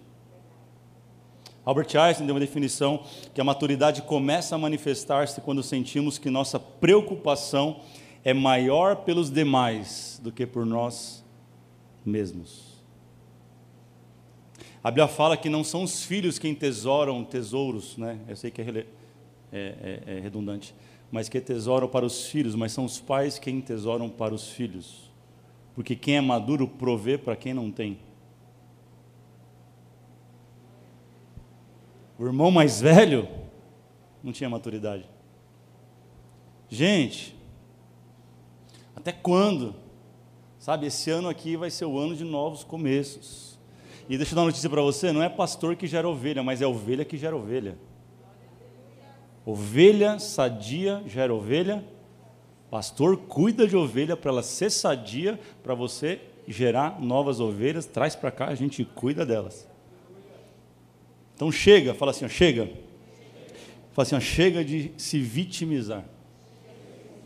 Albert 1.63 1.95
Einstein 1.95 2.25
deu 2.25 2.33
uma 2.33 2.39
definição 2.39 3.03
que 3.33 3.39
a 3.39 3.43
maturidade 3.43 4.01
começa 4.01 4.55
a 4.55 4.57
manifestar-se 4.57 5.39
quando 5.41 5.61
sentimos 5.61 6.17
que 6.17 6.29
nossa 6.29 6.59
preocupação 6.59 7.81
é 8.23 8.33
maior 8.33 8.97
pelos 8.97 9.29
demais 9.29 10.19
do 10.23 10.31
que 10.31 10.45
por 10.45 10.65
nós 10.65 11.23
mesmos. 12.05 12.71
A 14.83 14.89
Bíblia 14.89 15.07
fala 15.07 15.37
que 15.37 15.49
não 15.49 15.63
são 15.63 15.83
os 15.83 16.03
filhos 16.03 16.39
quem 16.39 16.55
tesouram 16.55 17.23
tesouros, 17.23 17.97
né? 17.97 18.19
Eu 18.27 18.35
sei 18.35 18.49
que 18.49 18.61
é, 18.61 18.65
é, 18.65 18.85
é, 19.53 20.03
é 20.17 20.19
redundante, 20.19 20.73
mas 21.11 21.29
que 21.29 21.39
tesouram 21.39 21.87
para 21.87 22.03
os 22.03 22.25
filhos, 22.25 22.55
mas 22.55 22.71
são 22.71 22.85
os 22.85 22.99
pais 22.99 23.37
quem 23.37 23.61
tesouram 23.61 24.09
para 24.09 24.33
os 24.33 24.49
filhos. 24.49 25.11
Porque 25.75 25.95
quem 25.95 26.17
é 26.17 26.21
maduro 26.21 26.67
provê 26.67 27.15
para 27.17 27.35
quem 27.35 27.53
não 27.53 27.71
tem. 27.71 27.99
O 32.21 32.25
irmão 32.27 32.51
mais 32.51 32.79
velho 32.79 33.27
não 34.23 34.31
tinha 34.31 34.47
maturidade. 34.47 35.09
Gente, 36.69 37.35
até 38.95 39.11
quando? 39.11 39.73
Sabe, 40.59 40.85
esse 40.85 41.09
ano 41.09 41.27
aqui 41.27 41.57
vai 41.57 41.71
ser 41.71 41.85
o 41.85 41.97
ano 41.97 42.15
de 42.15 42.23
novos 42.23 42.63
começos. 42.63 43.59
E 44.07 44.17
deixa 44.17 44.33
eu 44.33 44.35
dar 44.35 44.41
uma 44.41 44.49
notícia 44.49 44.69
para 44.69 44.83
você: 44.83 45.11
não 45.11 45.23
é 45.23 45.29
pastor 45.29 45.75
que 45.75 45.87
gera 45.87 46.07
ovelha, 46.07 46.43
mas 46.43 46.61
é 46.61 46.67
ovelha 46.67 47.03
que 47.03 47.17
gera 47.17 47.35
ovelha. 47.35 47.75
Ovelha 49.43 50.19
sadia 50.19 51.01
gera 51.07 51.33
ovelha. 51.33 51.83
Pastor 52.69 53.17
cuida 53.17 53.67
de 53.67 53.75
ovelha 53.75 54.15
para 54.15 54.29
ela 54.29 54.43
ser 54.43 54.69
sadia, 54.69 55.39
para 55.63 55.73
você 55.73 56.21
gerar 56.47 57.01
novas 57.01 57.39
ovelhas, 57.39 57.87
traz 57.87 58.15
para 58.15 58.29
cá, 58.29 58.49
a 58.49 58.55
gente 58.55 58.85
cuida 58.85 59.25
delas. 59.25 59.71
Então 61.41 61.51
chega, 61.51 61.95
fala 61.95 62.11
assim, 62.11 62.23
ó, 62.23 62.27
chega. 62.29 62.69
Fala 63.93 64.03
assim, 64.05 64.15
ó, 64.15 64.19
chega 64.19 64.63
de 64.63 64.91
se 64.95 65.19
vitimizar. 65.19 66.05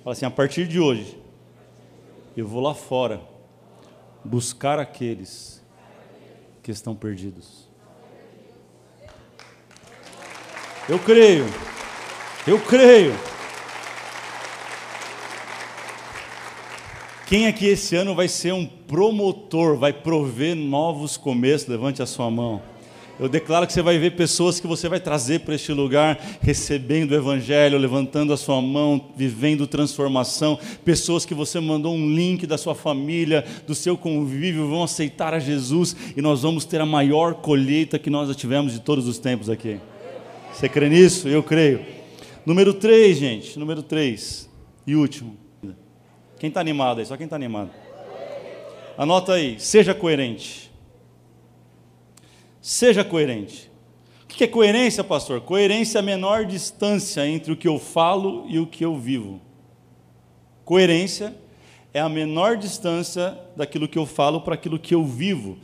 Fala 0.06 0.14
assim, 0.14 0.26
a 0.26 0.32
partir 0.32 0.66
de 0.70 0.80
hoje, 0.80 1.20
eu 2.38 2.48
vou 2.48 2.62
lá 2.62 2.74
fora 2.74 3.20
buscar 4.24 4.80
aqueles 4.80 5.62
que 6.64 6.72
estão 6.72 6.96
perdidos. 6.96 7.68
Eu 10.88 10.98
creio, 10.98 11.44
eu 12.48 12.58
creio. 12.62 13.14
Quem 17.28 17.48
aqui 17.48 17.66
esse 17.66 17.98
ano 17.98 18.16
vai 18.16 18.30
ser 18.30 18.54
um 18.54 18.66
promotor, 18.66 19.76
vai 19.76 19.92
prover 19.92 20.56
novos 20.56 21.18
começos? 21.18 21.68
Levante 21.68 22.02
a 22.02 22.06
sua 22.06 22.32
mão. 22.32 22.75
Eu 23.18 23.30
declaro 23.30 23.66
que 23.66 23.72
você 23.72 23.82
vai 23.82 23.98
ver 23.98 24.12
pessoas 24.12 24.60
que 24.60 24.68
você 24.68 24.90
vai 24.90 25.00
trazer 25.00 25.40
para 25.40 25.56
este 25.56 25.72
lugar, 25.72 26.20
recebendo 26.42 27.12
o 27.12 27.16
Evangelho, 27.16 27.78
levantando 27.78 28.34
a 28.34 28.38
sua 28.38 28.62
mão, 28.62 29.10
vivendo 29.16 29.66
transformação. 29.66 30.60
Pessoas 30.84 31.26
que 31.26 31.34
você 31.34 31.62
mandou 31.62 31.96
um 31.96 32.14
link 32.14 32.46
da 32.46 32.58
sua 32.58 32.76
família, 32.76 33.46
do 33.66 33.74
seu 33.74 33.98
convívio, 33.98 34.68
vão 34.68 34.84
aceitar 34.84 35.34
a 35.34 35.40
Jesus 35.40 35.96
e 36.16 36.22
nós 36.22 36.42
vamos 36.42 36.66
ter 36.66 36.82
a 36.82 36.86
maior 36.86 37.36
colheita 37.36 37.98
que 37.98 38.10
nós 38.10 38.28
já 38.28 38.36
tivemos 38.36 38.74
de 38.74 38.82
todos 38.82 39.08
os 39.08 39.18
tempos 39.18 39.50
aqui. 39.50 39.80
Você 40.52 40.68
crê 40.68 40.90
nisso? 40.90 41.30
Eu 41.30 41.42
creio. 41.42 41.86
Número 42.46 42.74
3, 42.74 43.18
gente. 43.18 43.58
Número 43.58 43.82
3. 43.82 44.50
E 44.86 44.94
último. 44.94 45.38
Quem 46.38 46.50
está 46.50 46.60
animado 46.60 47.00
aí? 47.00 47.06
Só 47.06 47.16
quem 47.16 47.26
está 47.26 47.36
animado. 47.38 47.72
Anota 48.98 49.34
aí. 49.34 49.58
Seja 49.58 49.94
coerente. 49.94 50.65
Seja 52.68 53.06
coerente. 53.06 53.72
O 54.24 54.26
que 54.26 54.44
é 54.44 54.48
coerência, 54.48 55.04
pastor? 55.04 55.40
Coerência 55.40 56.00
é 56.00 56.02
a 56.02 56.04
menor 56.04 56.46
distância 56.46 57.28
entre 57.28 57.52
o 57.52 57.56
que 57.56 57.68
eu 57.68 57.78
falo 57.78 58.44
e 58.50 58.58
o 58.58 58.66
que 58.66 58.84
eu 58.84 58.98
vivo. 58.98 59.40
Coerência 60.64 61.36
é 61.94 62.00
a 62.00 62.10
menor 62.10 62.58
distância 62.58 63.40
daquilo 63.56 63.88
que 63.88 64.00
eu 64.00 64.06
falo 64.08 64.42
para 64.42 64.56
aquilo 64.56 64.80
que 64.80 64.96
eu 64.96 65.06
vivo. 65.06 65.60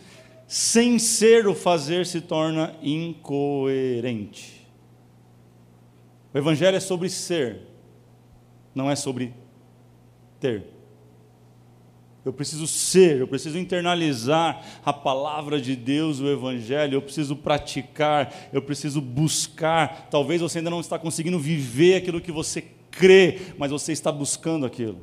Sem 0.48 1.00
ser 1.00 1.48
o 1.48 1.56
fazer 1.56 2.06
se 2.06 2.22
torna 2.22 2.76
incoerente. 2.84 4.70
O 6.32 6.38
Evangelho 6.38 6.78
é 6.78 6.80
sobre 6.80 7.10
ser, 7.10 7.62
não 8.76 8.92
é 8.92 8.96
sobre 8.96 9.34
ter. 10.40 10.66
Eu 12.24 12.32
preciso 12.32 12.68
ser, 12.68 13.18
eu 13.18 13.28
preciso 13.28 13.58
internalizar 13.58 14.64
a 14.86 14.94
palavra 14.94 15.60
de 15.60 15.76
Deus, 15.76 16.20
o 16.20 16.28
Evangelho, 16.28 16.96
eu 16.96 17.02
preciso 17.02 17.36
praticar, 17.36 18.50
eu 18.54 18.62
preciso 18.62 19.02
buscar. 19.02 20.08
Talvez 20.12 20.40
você 20.40 20.60
ainda 20.60 20.70
não 20.70 20.80
está 20.80 21.00
conseguindo 21.00 21.40
viver 21.40 21.96
aquilo 21.96 22.22
que 22.22 22.32
você 22.32 22.64
crê, 22.92 23.40
mas 23.58 23.72
você 23.72 23.92
está 23.92 24.12
buscando 24.12 24.68
aquilo. 24.68 25.00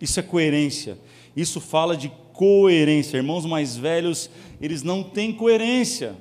Isso 0.00 0.20
é 0.20 0.22
coerência. 0.22 0.98
Isso 1.36 1.60
fala 1.60 1.96
de 1.96 2.12
coerência. 2.32 3.16
Irmãos 3.16 3.44
mais 3.44 3.76
velhos, 3.76 4.30
eles 4.60 4.84
não 4.84 5.02
têm 5.02 5.32
coerência. 5.32 6.14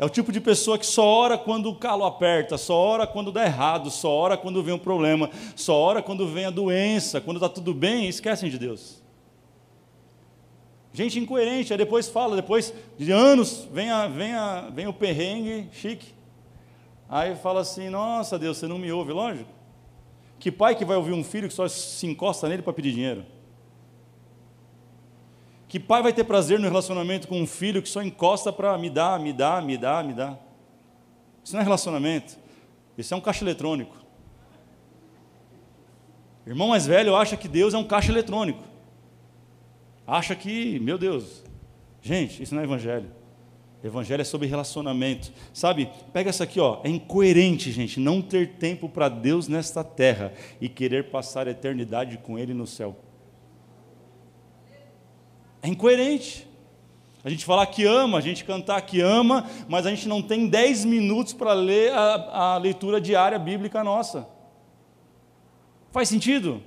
É 0.00 0.04
o 0.04 0.10
tipo 0.10 0.32
de 0.32 0.40
pessoa 0.40 0.76
que 0.76 0.86
só 0.86 1.06
ora 1.06 1.38
quando 1.38 1.68
o 1.68 1.76
calo 1.76 2.04
aperta, 2.04 2.58
só 2.58 2.74
ora 2.74 3.06
quando 3.06 3.30
dá 3.30 3.44
errado, 3.44 3.88
só 3.88 4.10
ora 4.10 4.36
quando 4.36 4.60
vem 4.62 4.74
um 4.74 4.78
problema, 4.78 5.30
só 5.54 5.78
ora 5.78 6.02
quando 6.02 6.26
vem 6.26 6.44
a 6.44 6.50
doença, 6.50 7.20
quando 7.20 7.36
está 7.36 7.48
tudo 7.48 7.72
bem, 7.72 8.08
esquecem 8.08 8.50
de 8.50 8.58
Deus. 8.58 9.01
Gente 10.94 11.18
incoerente, 11.18 11.72
aí 11.72 11.78
depois 11.78 12.08
fala, 12.08 12.36
depois 12.36 12.72
de 12.98 13.10
anos, 13.10 13.66
vem, 13.72 13.90
a, 13.90 14.06
vem, 14.06 14.34
a, 14.34 14.68
vem 14.70 14.86
o 14.86 14.92
perrengue 14.92 15.68
chique. 15.72 16.12
Aí 17.08 17.34
fala 17.34 17.60
assim: 17.60 17.88
Nossa 17.88 18.38
Deus, 18.38 18.58
você 18.58 18.66
não 18.66 18.78
me 18.78 18.92
ouve, 18.92 19.12
lógico. 19.12 19.50
Que 20.38 20.50
pai 20.50 20.74
que 20.74 20.84
vai 20.84 20.96
ouvir 20.96 21.12
um 21.12 21.24
filho 21.24 21.48
que 21.48 21.54
só 21.54 21.66
se 21.66 22.06
encosta 22.06 22.48
nele 22.48 22.62
para 22.62 22.72
pedir 22.72 22.92
dinheiro? 22.92 23.24
Que 25.66 25.80
pai 25.80 26.02
vai 26.02 26.12
ter 26.12 26.24
prazer 26.24 26.58
no 26.58 26.68
relacionamento 26.68 27.26
com 27.26 27.40
um 27.40 27.46
filho 27.46 27.80
que 27.80 27.88
só 27.88 28.02
encosta 28.02 28.52
para 28.52 28.76
me 28.76 28.90
dar, 28.90 29.18
me 29.18 29.32
dar, 29.32 29.62
me 29.62 29.78
dar, 29.78 30.04
me 30.04 30.12
dar? 30.12 30.38
Isso 31.42 31.54
não 31.54 31.60
é 31.60 31.64
relacionamento, 31.64 32.36
isso 32.98 33.14
é 33.14 33.16
um 33.16 33.20
caixa 33.20 33.42
eletrônico. 33.42 33.96
irmão 36.46 36.68
mais 36.68 36.86
velho 36.86 37.16
acha 37.16 37.36
que 37.36 37.48
Deus 37.48 37.72
é 37.72 37.78
um 37.78 37.84
caixa 37.84 38.12
eletrônico 38.12 38.71
acha 40.12 40.36
que, 40.36 40.78
meu 40.80 40.98
Deus, 40.98 41.42
gente, 42.02 42.42
isso 42.42 42.54
não 42.54 42.60
é 42.60 42.64
evangelho. 42.64 43.10
Evangelho 43.82 44.20
é 44.20 44.24
sobre 44.24 44.46
relacionamento. 44.46 45.32
Sabe? 45.52 45.90
Pega 46.12 46.28
essa 46.28 46.44
aqui, 46.44 46.60
ó. 46.60 46.80
É 46.84 46.88
incoerente, 46.88 47.72
gente, 47.72 47.98
não 47.98 48.20
ter 48.20 48.50
tempo 48.56 48.88
para 48.88 49.08
Deus 49.08 49.48
nesta 49.48 49.82
terra 49.82 50.32
e 50.60 50.68
querer 50.68 51.10
passar 51.10 51.48
a 51.48 51.50
eternidade 51.50 52.18
com 52.18 52.38
Ele 52.38 52.52
no 52.52 52.66
céu. 52.66 52.96
É 55.62 55.68
incoerente. 55.68 56.46
A 57.24 57.30
gente 57.30 57.44
falar 57.44 57.66
que 57.66 57.84
ama, 57.84 58.18
a 58.18 58.20
gente 58.20 58.44
cantar 58.44 58.82
que 58.82 59.00
ama, 59.00 59.48
mas 59.68 59.86
a 59.86 59.90
gente 59.90 60.08
não 60.08 60.20
tem 60.20 60.46
10 60.46 60.84
minutos 60.84 61.32
para 61.32 61.52
ler 61.52 61.92
a, 61.92 62.54
a 62.54 62.58
leitura 62.58 63.00
diária 63.00 63.38
bíblica 63.38 63.82
nossa. 63.82 64.28
Faz 65.90 66.08
sentido? 66.08 66.62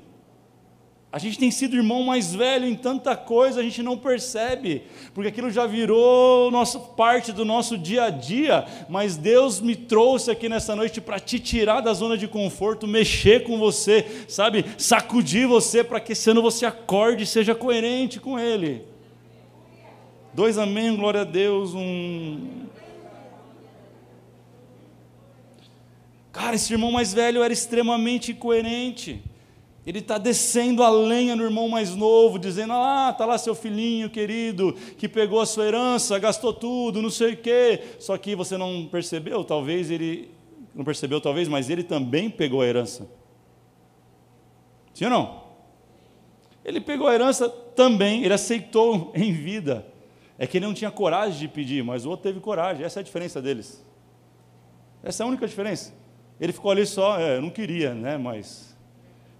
A 1.15 1.17
gente 1.17 1.39
tem 1.39 1.49
sido 1.49 1.77
irmão 1.77 2.03
mais 2.03 2.35
velho 2.35 2.67
em 2.67 2.75
tanta 2.75 3.15
coisa, 3.15 3.61
a 3.61 3.63
gente 3.63 3.81
não 3.81 3.97
percebe, 3.97 4.83
porque 5.13 5.29
aquilo 5.29 5.49
já 5.49 5.65
virou 5.65 6.51
nossa, 6.51 6.77
parte 6.77 7.31
do 7.31 7.45
nosso 7.45 7.77
dia 7.77 8.03
a 8.03 8.09
dia. 8.09 8.65
Mas 8.89 9.15
Deus 9.15 9.61
me 9.61 9.77
trouxe 9.77 10.29
aqui 10.29 10.49
nessa 10.49 10.75
noite 10.75 10.99
para 10.99 11.17
te 11.17 11.39
tirar 11.39 11.79
da 11.79 11.93
zona 11.93 12.17
de 12.17 12.27
conforto, 12.27 12.85
mexer 12.85 13.45
com 13.45 13.57
você, 13.57 14.25
sabe, 14.27 14.65
sacudir 14.77 15.47
você 15.47 15.85
para 15.85 16.01
que 16.01 16.11
esse 16.11 16.29
ano 16.29 16.41
você 16.41 16.65
acorde 16.65 17.23
e 17.23 17.25
seja 17.25 17.55
coerente 17.55 18.19
com 18.19 18.37
Ele. 18.37 18.83
Dois 20.33 20.57
amém, 20.57 20.93
glória 20.97 21.21
a 21.21 21.23
Deus. 21.23 21.73
Um. 21.73 22.65
Cara, 26.33 26.57
esse 26.57 26.73
irmão 26.73 26.91
mais 26.91 27.13
velho 27.13 27.41
era 27.41 27.53
extremamente 27.53 28.33
coerente. 28.33 29.23
Ele 29.85 29.99
está 29.99 30.17
descendo 30.17 30.81
a 30.81 30.89
lenha 30.89 31.35
no 31.35 31.43
irmão 31.43 31.69
mais 31.69 31.95
novo, 31.95 32.39
dizendo: 32.39 32.73
Ah, 32.73 33.09
está 33.11 33.25
lá 33.25 33.37
seu 33.37 33.53
filhinho 33.53 34.09
querido, 34.09 34.73
que 34.97 35.07
pegou 35.07 35.39
a 35.39 35.45
sua 35.45 35.65
herança, 35.65 36.17
gastou 36.17 36.51
tudo, 36.51 37.01
não 37.01 37.11
sei 37.11 37.33
o 37.33 37.37
quê. 37.37 37.81
Só 37.99 38.17
que 38.17 38.35
você 38.35 38.57
não 38.57 38.87
percebeu, 38.87 39.43
talvez 39.43 39.91
ele. 39.91 40.31
Não 40.73 40.83
percebeu, 40.83 41.21
talvez, 41.21 41.47
mas 41.47 41.69
ele 41.69 41.83
também 41.83 42.29
pegou 42.29 42.61
a 42.61 42.65
herança. 42.65 43.07
Sim 44.93 45.05
ou 45.05 45.11
não? 45.11 45.45
Ele 46.65 46.81
pegou 46.81 47.07
a 47.07 47.13
herança 47.13 47.47
também, 47.47 48.23
ele 48.23 48.33
aceitou 48.33 49.11
em 49.15 49.31
vida. 49.31 49.85
É 50.37 50.45
que 50.45 50.57
ele 50.57 50.65
não 50.65 50.73
tinha 50.73 50.91
coragem 50.91 51.39
de 51.39 51.47
pedir, 51.47 51.83
mas 51.83 52.05
o 52.05 52.09
outro 52.09 52.23
teve 52.23 52.39
coragem. 52.41 52.83
Essa 52.83 52.99
é 52.99 53.01
a 53.01 53.03
diferença 53.03 53.41
deles. 53.41 53.85
Essa 55.01 55.23
é 55.23 55.25
a 55.25 55.27
única 55.27 55.47
diferença. 55.47 55.93
Ele 56.41 56.51
ficou 56.51 56.71
ali 56.71 56.85
só, 56.85 57.17
é, 57.17 57.37
eu 57.37 57.41
não 57.41 57.49
queria, 57.49 57.93
né? 57.93 58.17
Mas 58.17 58.74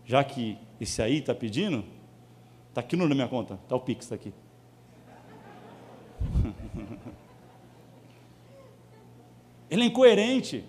já 0.05 0.23
que 0.23 0.57
esse 0.79 1.01
aí 1.01 1.17
está 1.17 1.33
pedindo, 1.33 1.83
está 2.69 2.81
aqui 2.81 2.95
na 2.95 3.05
minha 3.07 3.27
conta, 3.27 3.55
está 3.63 3.75
o 3.75 3.79
Pix 3.79 4.05
está 4.05 4.15
aqui. 4.15 4.31
ele 9.69 9.83
é 9.83 9.85
incoerente. 9.85 10.63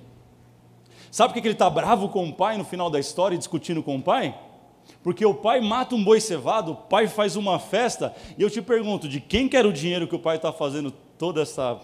Sabe 1.11 1.33
por 1.33 1.41
que 1.41 1.47
ele 1.47 1.55
está 1.55 1.71
bravo 1.71 2.09
com 2.09 2.29
o 2.29 2.33
pai 2.33 2.57
no 2.57 2.65
final 2.65 2.91
da 2.91 2.99
história, 2.99 3.39
discutindo 3.39 3.83
com 3.83 3.97
o 3.97 4.03
pai? 4.03 4.39
Porque 5.03 5.25
o 5.25 5.35
pai 5.35 5.61
mata 5.61 5.95
um 5.95 6.03
boi 6.03 6.21
cevado, 6.21 6.73
o 6.73 6.77
pai 6.77 7.07
faz 7.09 7.37
uma 7.37 7.59
festa, 7.59 8.15
e 8.37 8.43
eu 8.43 8.51
te 8.51 8.61
pergunto, 8.63 9.09
de 9.09 9.21
quem 9.21 9.49
que 9.49 9.57
era 9.57 9.69
o 9.69 9.73
dinheiro 9.73 10.09
que 10.09 10.15
o 10.15 10.19
pai 10.19 10.37
está 10.37 10.53
fazendo 10.53 10.91
toda 10.91 11.43
essa 11.43 11.81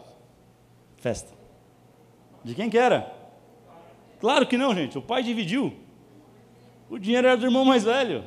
festa? 0.98 1.32
De 2.44 2.54
quem 2.54 2.68
que 2.68 2.78
era? 2.78 3.12
Claro 4.20 4.46
que 4.46 4.56
não, 4.56 4.74
gente, 4.74 4.98
o 4.98 5.02
pai 5.02 5.22
dividiu. 5.22 5.81
O 6.92 6.98
dinheiro 6.98 7.26
era 7.26 7.38
do 7.38 7.46
irmão 7.46 7.64
mais 7.64 7.84
velho. 7.84 8.22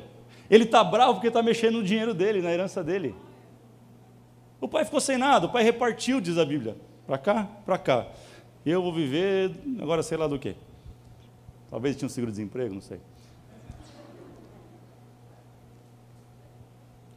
Ele 0.50 0.64
está 0.64 0.82
bravo 0.82 1.14
porque 1.14 1.28
está 1.28 1.40
mexendo 1.40 1.76
no 1.76 1.84
dinheiro 1.84 2.12
dele, 2.12 2.42
na 2.42 2.52
herança 2.52 2.82
dele. 2.82 3.14
O 4.60 4.66
pai 4.66 4.84
ficou 4.84 5.00
sem 5.00 5.16
nada, 5.16 5.46
o 5.46 5.52
pai 5.52 5.62
repartiu, 5.62 6.20
diz 6.20 6.36
a 6.36 6.44
Bíblia. 6.44 6.76
Para 7.06 7.16
cá, 7.16 7.48
para 7.64 7.78
cá. 7.78 8.08
Eu 8.64 8.82
vou 8.82 8.92
viver, 8.92 9.52
agora 9.80 10.02
sei 10.02 10.18
lá 10.18 10.26
do 10.26 10.36
que. 10.36 10.56
Talvez 11.70 11.94
tinha 11.94 12.06
um 12.06 12.08
seguro-desemprego, 12.08 12.74
não 12.74 12.80
sei. 12.80 12.98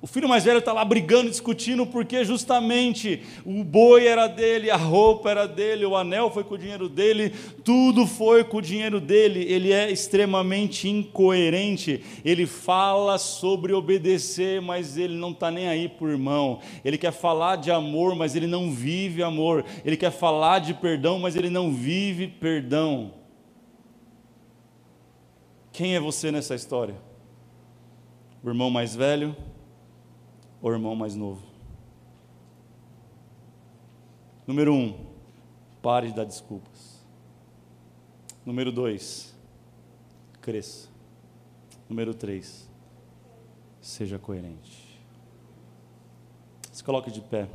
O 0.01 0.07
filho 0.07 0.29
mais 0.29 0.45
velho 0.45 0.59
está 0.59 0.71
lá 0.71 0.85
brigando, 0.85 1.29
discutindo, 1.29 1.85
porque 1.85 2.23
justamente 2.23 3.21
o 3.45 3.65
boi 3.65 4.07
era 4.07 4.27
dele, 4.27 4.71
a 4.71 4.77
roupa 4.77 5.29
era 5.29 5.45
dele, 5.45 5.85
o 5.85 5.93
anel 5.93 6.31
foi 6.31 6.45
com 6.45 6.55
o 6.55 6.57
dinheiro 6.57 6.87
dele, 6.87 7.33
tudo 7.65 8.07
foi 8.07 8.45
com 8.45 8.57
o 8.57 8.61
dinheiro 8.61 9.01
dele. 9.01 9.43
Ele 9.43 9.73
é 9.73 9.91
extremamente 9.91 10.87
incoerente. 10.87 12.01
Ele 12.23 12.45
fala 12.45 13.17
sobre 13.17 13.73
obedecer, 13.73 14.61
mas 14.61 14.97
ele 14.97 15.17
não 15.17 15.31
está 15.31 15.51
nem 15.51 15.67
aí 15.67 15.89
por 15.89 16.09
irmão. 16.09 16.61
Ele 16.85 16.97
quer 16.97 17.11
falar 17.11 17.57
de 17.57 17.69
amor, 17.69 18.15
mas 18.15 18.37
ele 18.37 18.47
não 18.47 18.71
vive 18.71 19.21
amor. 19.21 19.65
Ele 19.83 19.97
quer 19.97 20.11
falar 20.11 20.59
de 20.59 20.73
perdão, 20.73 21.19
mas 21.19 21.35
ele 21.35 21.49
não 21.49 21.73
vive 21.73 22.25
perdão. 22.25 23.15
Quem 25.73 25.93
é 25.93 25.99
você 25.99 26.31
nessa 26.31 26.55
história? 26.55 26.95
O 28.41 28.47
irmão 28.47 28.69
mais 28.69 28.95
velho? 28.95 29.35
Ou 30.61 30.71
irmão 30.71 30.95
mais 30.95 31.15
novo. 31.15 31.41
Número 34.45 34.73
um, 34.73 34.97
pare 35.81 36.07
de 36.07 36.15
dar 36.15 36.25
desculpas. 36.25 36.99
Número 38.45 38.71
dois, 38.71 39.35
cresça. 40.41 40.89
Número 41.87 42.13
três, 42.13 42.69
seja 43.81 44.17
coerente. 44.17 44.99
Se 46.71 46.83
coloque 46.83 47.11
de 47.11 47.21
pé. 47.21 47.47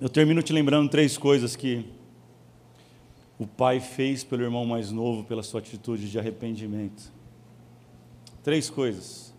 Eu 0.00 0.08
termino 0.08 0.42
te 0.42 0.52
lembrando 0.52 0.88
três 0.88 1.18
coisas 1.18 1.54
que 1.54 1.84
o 3.38 3.46
pai 3.46 3.80
fez 3.80 4.24
pelo 4.24 4.42
irmão 4.42 4.64
mais 4.64 4.90
novo, 4.90 5.24
pela 5.24 5.42
sua 5.42 5.60
atitude 5.60 6.10
de 6.10 6.18
arrependimento. 6.18 7.12
Três 8.42 8.70
coisas. 8.70 9.34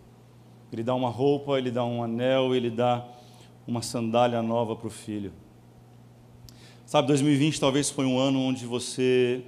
Ele 0.72 0.82
dá 0.82 0.94
uma 0.94 1.08
roupa, 1.08 1.58
ele 1.58 1.70
dá 1.70 1.84
um 1.84 2.02
anel, 2.02 2.54
ele 2.54 2.70
dá 2.70 3.06
uma 3.66 3.82
sandália 3.82 4.40
nova 4.42 4.76
para 4.76 4.86
o 4.86 4.90
filho. 4.90 5.32
Sabe, 6.86 7.08
2020 7.08 7.58
talvez 7.58 7.90
foi 7.90 8.04
um 8.04 8.18
ano 8.18 8.40
onde 8.40 8.66
você 8.66 9.42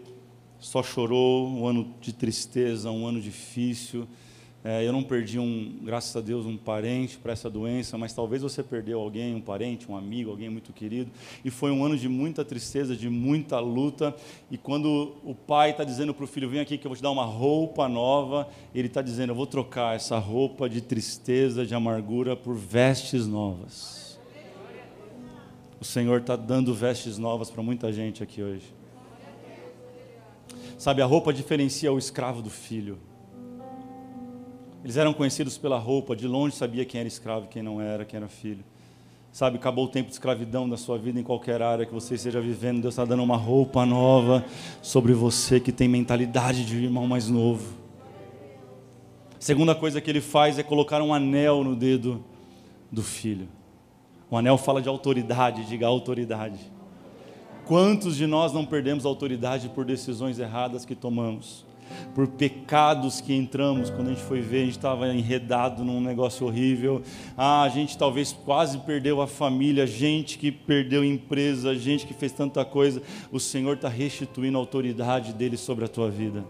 só 0.58 0.82
chorou, 0.82 1.46
um 1.48 1.66
ano 1.66 1.94
de 2.00 2.12
tristeza, 2.12 2.90
um 2.90 3.06
ano 3.06 3.20
difícil, 3.20 4.08
é, 4.66 4.82
eu 4.82 4.94
não 4.94 5.02
perdi, 5.02 5.38
um, 5.38 5.78
graças 5.82 6.16
a 6.16 6.22
Deus, 6.22 6.46
um 6.46 6.56
parente 6.56 7.18
para 7.18 7.34
essa 7.34 7.50
doença, 7.50 7.98
mas 7.98 8.14
talvez 8.14 8.40
você 8.40 8.62
perdeu 8.62 8.98
alguém, 8.98 9.34
um 9.34 9.40
parente, 9.40 9.92
um 9.92 9.94
amigo, 9.94 10.30
alguém 10.30 10.48
muito 10.48 10.72
querido. 10.72 11.10
E 11.44 11.50
foi 11.50 11.70
um 11.70 11.84
ano 11.84 11.98
de 11.98 12.08
muita 12.08 12.42
tristeza, 12.46 12.96
de 12.96 13.10
muita 13.10 13.60
luta. 13.60 14.16
E 14.50 14.56
quando 14.56 15.16
o 15.22 15.34
pai 15.34 15.72
está 15.72 15.84
dizendo 15.84 16.14
para 16.14 16.24
o 16.24 16.26
filho: 16.26 16.48
Vem 16.48 16.60
aqui 16.60 16.78
que 16.78 16.86
eu 16.86 16.88
vou 16.88 16.96
te 16.96 17.02
dar 17.02 17.10
uma 17.10 17.26
roupa 17.26 17.86
nova, 17.90 18.48
ele 18.74 18.88
está 18.88 19.02
dizendo: 19.02 19.32
Eu 19.32 19.36
vou 19.36 19.46
trocar 19.46 19.96
essa 19.96 20.16
roupa 20.16 20.66
de 20.66 20.80
tristeza, 20.80 21.66
de 21.66 21.74
amargura, 21.74 22.34
por 22.34 22.56
vestes 22.56 23.26
novas. 23.26 24.18
O 25.78 25.84
Senhor 25.84 26.20
está 26.20 26.36
dando 26.36 26.72
vestes 26.72 27.18
novas 27.18 27.50
para 27.50 27.62
muita 27.62 27.92
gente 27.92 28.22
aqui 28.22 28.42
hoje. 28.42 28.74
Sabe, 30.78 31.02
a 31.02 31.04
roupa 31.04 31.34
diferencia 31.34 31.92
o 31.92 31.98
escravo 31.98 32.40
do 32.40 32.48
filho. 32.48 32.98
Eles 34.84 34.98
eram 34.98 35.14
conhecidos 35.14 35.56
pela 35.56 35.78
roupa, 35.78 36.14
de 36.14 36.28
longe 36.28 36.54
sabia 36.54 36.84
quem 36.84 37.00
era 37.00 37.08
escravo, 37.08 37.48
quem 37.48 37.62
não 37.62 37.80
era, 37.80 38.04
quem 38.04 38.18
era 38.18 38.28
filho. 38.28 38.62
Sabe, 39.32 39.56
acabou 39.56 39.86
o 39.86 39.88
tempo 39.88 40.08
de 40.08 40.12
escravidão 40.12 40.68
da 40.68 40.76
sua 40.76 40.98
vida 40.98 41.18
em 41.18 41.22
qualquer 41.22 41.62
área 41.62 41.86
que 41.86 41.92
você 41.92 42.16
esteja 42.16 42.38
vivendo. 42.38 42.82
Deus 42.82 42.92
está 42.92 43.04
dando 43.06 43.22
uma 43.22 43.36
roupa 43.36 43.86
nova 43.86 44.44
sobre 44.82 45.14
você 45.14 45.58
que 45.58 45.72
tem 45.72 45.88
mentalidade 45.88 46.66
de 46.66 46.76
irmão 46.76 47.06
mais 47.06 47.30
novo. 47.30 47.72
Segunda 49.40 49.74
coisa 49.74 50.02
que 50.02 50.10
ele 50.10 50.20
faz 50.20 50.58
é 50.58 50.62
colocar 50.62 51.00
um 51.00 51.14
anel 51.14 51.64
no 51.64 51.74
dedo 51.74 52.22
do 52.92 53.02
filho. 53.02 53.48
O 54.30 54.36
anel 54.36 54.58
fala 54.58 54.82
de 54.82 54.88
autoridade, 54.88 55.64
diga 55.64 55.86
autoridade. 55.86 56.60
Quantos 57.64 58.16
de 58.16 58.26
nós 58.26 58.52
não 58.52 58.66
perdemos 58.66 59.06
autoridade 59.06 59.70
por 59.70 59.86
decisões 59.86 60.38
erradas 60.38 60.84
que 60.84 60.94
tomamos? 60.94 61.64
Por 62.14 62.26
pecados 62.28 63.20
que 63.20 63.34
entramos 63.34 63.90
quando 63.90 64.08
a 64.08 64.10
gente 64.10 64.22
foi 64.22 64.40
ver, 64.40 64.62
a 64.62 64.64
gente 64.64 64.76
estava 64.76 65.08
enredado 65.08 65.84
num 65.84 66.00
negócio 66.00 66.46
horrível. 66.46 67.02
Ah, 67.36 67.62
a 67.62 67.68
gente 67.68 67.96
talvez 67.98 68.32
quase 68.32 68.78
perdeu 68.78 69.20
a 69.20 69.26
família, 69.26 69.86
gente 69.86 70.38
que 70.38 70.50
perdeu 70.50 71.04
empresa, 71.04 71.74
gente 71.74 72.06
que 72.06 72.14
fez 72.14 72.32
tanta 72.32 72.64
coisa. 72.64 73.02
O 73.30 73.38
Senhor 73.38 73.74
está 73.74 73.88
restituindo 73.88 74.58
a 74.58 74.60
autoridade 74.60 75.32
dele 75.32 75.56
sobre 75.56 75.84
a 75.84 75.88
tua 75.88 76.10
vida 76.10 76.44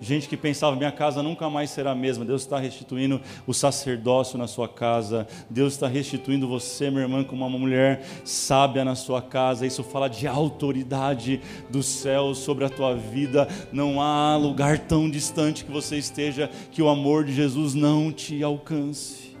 gente 0.00 0.28
que 0.28 0.36
pensava, 0.36 0.74
minha 0.76 0.90
casa 0.90 1.22
nunca 1.22 1.48
mais 1.50 1.70
será 1.70 1.92
a 1.92 1.94
mesma. 1.94 2.24
Deus 2.24 2.42
está 2.42 2.58
restituindo 2.58 3.20
o 3.46 3.52
sacerdócio 3.52 4.38
na 4.38 4.46
sua 4.46 4.68
casa. 4.68 5.26
Deus 5.48 5.74
está 5.74 5.86
restituindo 5.86 6.48
você, 6.48 6.90
minha 6.90 7.02
irmã, 7.02 7.22
como 7.22 7.46
uma 7.46 7.58
mulher 7.58 8.02
sábia 8.24 8.84
na 8.84 8.94
sua 8.94 9.20
casa. 9.20 9.66
Isso 9.66 9.82
fala 9.82 10.08
de 10.08 10.26
autoridade 10.26 11.40
do 11.68 11.82
céu 11.82 12.34
sobre 12.34 12.64
a 12.64 12.70
tua 12.70 12.94
vida. 12.94 13.46
Não 13.72 14.00
há 14.00 14.36
lugar 14.36 14.78
tão 14.78 15.08
distante 15.10 15.64
que 15.64 15.70
você 15.70 15.96
esteja 15.96 16.50
que 16.70 16.82
o 16.82 16.88
amor 16.88 17.24
de 17.24 17.34
Jesus 17.34 17.74
não 17.74 18.10
te 18.10 18.42
alcance. 18.42 19.36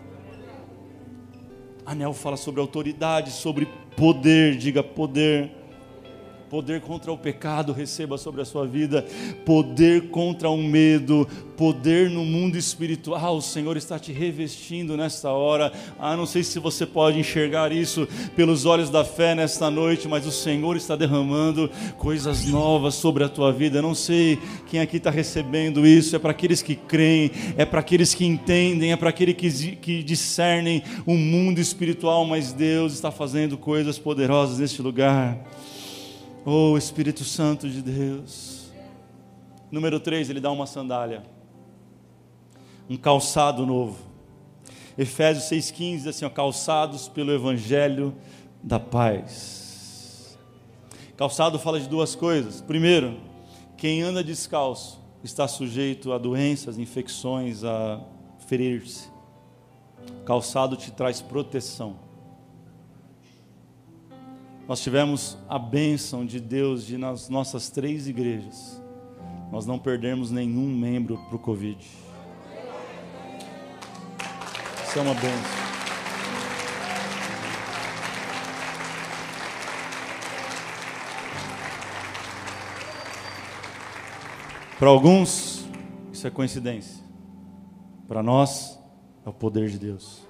Anel 1.86 2.12
fala 2.12 2.36
sobre 2.36 2.60
autoridade, 2.60 3.30
sobre 3.30 3.66
poder, 3.96 4.56
diga 4.56 4.82
poder 4.82 5.59
poder 6.50 6.80
contra 6.80 7.12
o 7.12 7.16
pecado 7.16 7.72
receba 7.72 8.18
sobre 8.18 8.42
a 8.42 8.44
sua 8.44 8.66
vida, 8.66 9.06
poder 9.46 10.10
contra 10.10 10.50
o 10.50 10.60
medo, 10.60 11.28
poder 11.56 12.10
no 12.10 12.24
mundo 12.24 12.56
espiritual. 12.56 13.36
O 13.36 13.42
Senhor 13.42 13.76
está 13.76 14.00
te 14.00 14.10
revestindo 14.10 14.96
nesta 14.96 15.30
hora. 15.30 15.72
Ah, 15.96 16.16
não 16.16 16.26
sei 16.26 16.42
se 16.42 16.58
você 16.58 16.84
pode 16.84 17.20
enxergar 17.20 17.70
isso 17.70 18.08
pelos 18.34 18.66
olhos 18.66 18.90
da 18.90 19.04
fé 19.04 19.32
nesta 19.32 19.70
noite, 19.70 20.08
mas 20.08 20.26
o 20.26 20.32
Senhor 20.32 20.76
está 20.76 20.96
derramando 20.96 21.70
coisas 21.96 22.44
novas 22.46 22.96
sobre 22.96 23.22
a 23.22 23.28
tua 23.28 23.52
vida. 23.52 23.78
Eu 23.78 23.82
não 23.82 23.94
sei 23.94 24.36
quem 24.66 24.80
aqui 24.80 24.96
está 24.96 25.10
recebendo 25.10 25.86
isso. 25.86 26.16
É 26.16 26.18
para 26.18 26.32
aqueles 26.32 26.62
que 26.62 26.74
creem, 26.74 27.30
é 27.56 27.64
para 27.64 27.78
aqueles 27.78 28.12
que 28.12 28.24
entendem, 28.24 28.90
é 28.90 28.96
para 28.96 29.10
aqueles 29.10 29.36
que, 29.36 29.76
que 29.76 30.02
discernem 30.02 30.82
o 31.06 31.14
mundo 31.14 31.60
espiritual, 31.60 32.26
mas 32.26 32.52
Deus 32.52 32.92
está 32.92 33.12
fazendo 33.12 33.56
coisas 33.56 34.00
poderosas 34.00 34.58
neste 34.58 34.82
lugar. 34.82 35.38
Oh 36.52 36.76
Espírito 36.76 37.22
Santo 37.22 37.70
de 37.70 37.80
Deus. 37.80 38.72
Número 39.70 40.00
3, 40.00 40.30
ele 40.30 40.40
dá 40.40 40.50
uma 40.50 40.66
sandália. 40.66 41.22
Um 42.88 42.96
calçado 42.96 43.64
novo. 43.64 43.96
Efésios 44.98 45.44
6,15 45.44 45.96
diz 45.98 46.06
assim: 46.08 46.24
ó, 46.24 46.28
calçados 46.28 47.06
pelo 47.06 47.30
Evangelho 47.30 48.12
da 48.60 48.80
paz. 48.80 50.36
Calçado 51.16 51.56
fala 51.56 51.78
de 51.78 51.88
duas 51.88 52.16
coisas. 52.16 52.60
Primeiro, 52.60 53.16
Quem 53.76 54.02
anda 54.02 54.24
descalço 54.24 55.00
está 55.22 55.46
sujeito 55.46 56.12
a 56.12 56.18
doenças, 56.18 56.80
infecções, 56.80 57.62
a 57.62 58.00
ferir-se. 58.48 59.08
Calçado 60.24 60.76
te 60.76 60.90
traz 60.90 61.22
proteção. 61.22 62.09
Nós 64.70 64.80
tivemos 64.80 65.36
a 65.48 65.58
bênção 65.58 66.24
de 66.24 66.38
Deus 66.38 66.86
de 66.86 66.96
nas 66.96 67.28
nossas 67.28 67.70
três 67.70 68.06
igrejas, 68.06 68.80
nós 69.50 69.66
não 69.66 69.80
perdemos 69.80 70.30
nenhum 70.30 70.68
membro 70.68 71.18
para 71.26 71.34
o 71.34 71.40
Covid. 71.40 71.84
Isso 74.84 74.96
é 74.96 75.02
uma 75.02 75.14
bênção. 75.14 75.60
Para 84.78 84.88
alguns, 84.88 85.66
isso 86.12 86.28
é 86.28 86.30
coincidência. 86.30 87.02
Para 88.06 88.22
nós, 88.22 88.78
é 89.26 89.28
o 89.28 89.32
poder 89.32 89.68
de 89.68 89.80
Deus. 89.80 90.29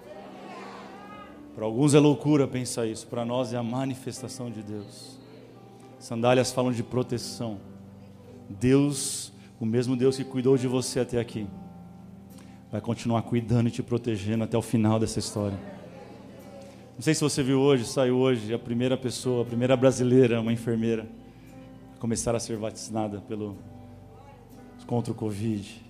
Para 1.54 1.64
alguns 1.64 1.94
é 1.94 1.98
loucura 1.98 2.46
pensar 2.46 2.86
isso. 2.86 3.06
Para 3.06 3.24
nós 3.24 3.52
é 3.52 3.56
a 3.56 3.62
manifestação 3.62 4.50
de 4.50 4.62
Deus. 4.62 5.18
Sandálias 5.98 6.52
falam 6.52 6.72
de 6.72 6.82
proteção. 6.82 7.58
Deus, 8.48 9.32
o 9.60 9.66
mesmo 9.66 9.96
Deus 9.96 10.16
que 10.16 10.24
cuidou 10.24 10.56
de 10.56 10.66
você 10.66 11.00
até 11.00 11.20
aqui, 11.20 11.46
vai 12.70 12.80
continuar 12.80 13.22
cuidando 13.22 13.68
e 13.68 13.70
te 13.70 13.82
protegendo 13.82 14.44
até 14.44 14.56
o 14.56 14.62
final 14.62 14.98
dessa 14.98 15.18
história. 15.18 15.58
Não 16.94 17.02
sei 17.02 17.14
se 17.14 17.22
você 17.22 17.42
viu 17.42 17.60
hoje, 17.60 17.84
saiu 17.86 18.16
hoje 18.18 18.52
a 18.52 18.58
primeira 18.58 18.96
pessoa, 18.96 19.42
a 19.42 19.46
primeira 19.46 19.76
brasileira, 19.76 20.40
uma 20.40 20.52
enfermeira, 20.52 21.06
começar 21.98 22.34
a 22.34 22.40
ser 22.40 22.56
vacinada 22.56 23.20
pelo 23.20 23.56
contra 24.86 25.12
o 25.12 25.14
Covid. 25.14 25.82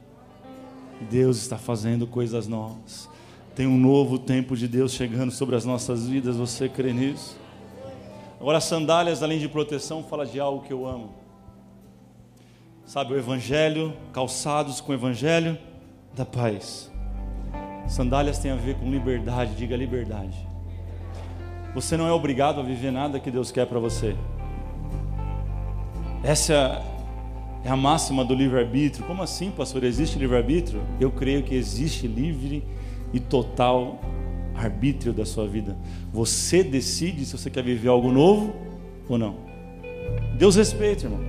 Deus 1.11 1.39
está 1.39 1.57
fazendo 1.57 2.07
coisas 2.07 2.47
novas. 2.47 3.09
Tem 3.55 3.67
um 3.67 3.77
novo 3.77 4.19
tempo 4.19 4.57
de 4.57 4.69
Deus 4.69 4.93
chegando 4.93 5.33
sobre 5.33 5.57
as 5.57 5.65
nossas 5.65 6.07
vidas. 6.07 6.37
Você 6.37 6.69
crê 6.69 6.93
nisso? 6.93 7.39
Agora, 8.41 8.61
sandálias, 8.61 9.23
além 9.23 9.39
de 9.39 9.49
proteção, 9.49 10.03
fala 10.03 10.25
de 10.25 10.39
algo 10.39 10.65
que 10.65 10.73
eu 10.73 10.87
amo. 10.87 11.11
Sabe, 12.87 13.13
o 13.13 13.19
Evangelho, 13.19 13.93
calçados 14.13 14.81
com 14.81 14.93
o 14.93 14.95
Evangelho 14.95 15.59
da 16.15 16.25
paz. 16.25 16.91
Sandálias 17.87 18.39
tem 18.39 18.51
a 18.51 18.57
ver 18.57 18.77
com 18.77 18.91
liberdade, 18.91 19.55
diga 19.57 19.77
liberdade. 19.77 20.37
Você 21.75 21.97
não 21.97 22.07
é 22.07 22.13
obrigado 22.13 22.61
a 22.61 22.63
viver 22.63 22.91
nada 22.91 23.21
que 23.21 23.31
Deus 23.31 23.53
quer 23.53 23.67
para 23.67 23.79
você. 23.79 24.17
Essa 26.23 26.83
é 27.65 27.69
a 27.69 27.77
máxima 27.77 28.25
do 28.25 28.35
livre-arbítrio. 28.35 29.07
Como 29.07 29.23
assim, 29.23 29.51
pastor? 29.51 29.85
Existe 29.85 30.19
livre-arbítrio? 30.19 30.83
Eu 31.01 31.11
creio 31.11 31.43
que 31.43 31.55
existe 31.55 32.07
livre 32.07 32.65
e 33.13 33.21
total 33.21 34.01
arbítrio 34.55 35.13
da 35.13 35.25
sua 35.25 35.47
vida. 35.47 35.77
Você 36.13 36.63
decide 36.63 37.25
se 37.25 37.37
você 37.37 37.51
quer 37.51 37.63
viver 37.63 37.89
algo 37.89 38.13
novo 38.13 38.55
ou 39.09 39.19
não. 39.19 39.37
Deus 40.37 40.57
respeita, 40.57 41.07
irmão. 41.07 41.21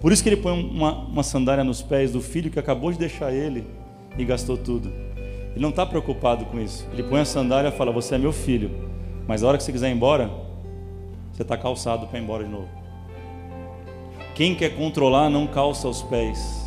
Por 0.00 0.12
isso 0.12 0.22
que 0.22 0.28
ele 0.28 0.36
põe 0.36 0.52
uma, 0.52 0.92
uma 0.92 1.22
sandália 1.22 1.62
nos 1.62 1.82
pés 1.82 2.12
do 2.12 2.20
filho 2.20 2.50
que 2.50 2.58
acabou 2.58 2.90
de 2.90 2.98
deixar 2.98 3.32
ele 3.32 3.64
e 4.16 4.24
gastou 4.24 4.56
tudo. 4.56 4.90
Ele 5.50 5.60
não 5.60 5.70
está 5.70 5.84
preocupado 5.84 6.44
com 6.46 6.58
isso. 6.60 6.88
Ele 6.92 7.02
põe 7.02 7.20
a 7.20 7.24
sandália 7.24 7.68
e 7.68 7.72
fala: 7.72 7.92
Você 7.92 8.14
é 8.14 8.18
meu 8.18 8.32
filho, 8.32 8.70
mas 9.26 9.42
a 9.42 9.48
hora 9.48 9.58
que 9.58 9.64
você 9.64 9.72
quiser 9.72 9.90
ir 9.90 9.94
embora, 9.94 10.30
você 11.32 11.42
está 11.42 11.56
calçado 11.56 12.06
para 12.06 12.18
ir 12.18 12.22
embora 12.22 12.44
de 12.44 12.50
novo. 12.50 12.68
Quem 14.34 14.54
quer 14.54 14.70
controlar 14.70 15.28
não 15.28 15.46
calça 15.46 15.86
os 15.86 16.02
pés. 16.02 16.60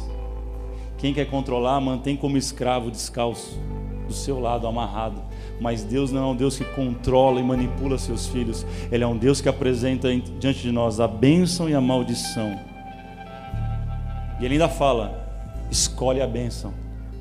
Quem 0.97 1.13
quer 1.13 1.25
controlar 1.25 1.81
mantém 1.81 2.15
como 2.15 2.37
escravo 2.37 2.91
descalço, 2.91 3.59
do 4.07 4.13
seu 4.13 4.39
lado 4.39 4.67
amarrado. 4.67 5.21
Mas 5.59 5.83
Deus 5.83 6.11
não 6.11 6.23
é 6.23 6.27
um 6.31 6.35
Deus 6.35 6.57
que 6.57 6.65
controla 6.65 7.39
e 7.39 7.43
manipula 7.43 7.97
seus 7.97 8.27
filhos. 8.27 8.65
Ele 8.91 9.03
é 9.03 9.07
um 9.07 9.17
Deus 9.17 9.41
que 9.41 9.49
apresenta 9.49 10.09
diante 10.39 10.61
de 10.61 10.71
nós 10.71 10.99
a 10.99 11.07
bênção 11.07 11.69
e 11.69 11.73
a 11.73 11.81
maldição. 11.81 12.59
E 14.39 14.45
ele 14.45 14.55
ainda 14.55 14.69
fala: 14.69 15.23
escolhe 15.69 16.21
a 16.21 16.27
bênção. 16.27 16.73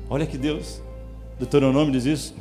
Olha 0.09 0.25
que 0.25 0.37
Deus, 0.37 0.81
Deuteronômio 1.39 1.91
diz 1.91 2.05
isso. 2.05 2.35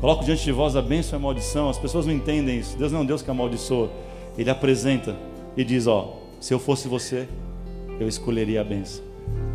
Coloco 0.00 0.24
diante 0.24 0.44
de 0.44 0.52
vós 0.52 0.76
a 0.76 0.82
bênção 0.82 1.18
e 1.18 1.20
a 1.20 1.22
maldição. 1.22 1.68
As 1.68 1.78
pessoas 1.78 2.06
não 2.06 2.12
entendem 2.12 2.58
isso. 2.58 2.76
Deus 2.76 2.92
não 2.92 3.00
é 3.00 3.02
um 3.02 3.06
Deus 3.06 3.22
que 3.22 3.30
amaldiçoa. 3.30 3.90
Ele 4.36 4.50
apresenta 4.50 5.16
e 5.56 5.64
diz: 5.64 5.86
Ó, 5.86 6.18
se 6.40 6.52
eu 6.52 6.58
fosse 6.58 6.88
você, 6.88 7.28
eu 7.98 8.08
escolheria 8.08 8.60
a 8.60 8.64
benção. 8.64 9.04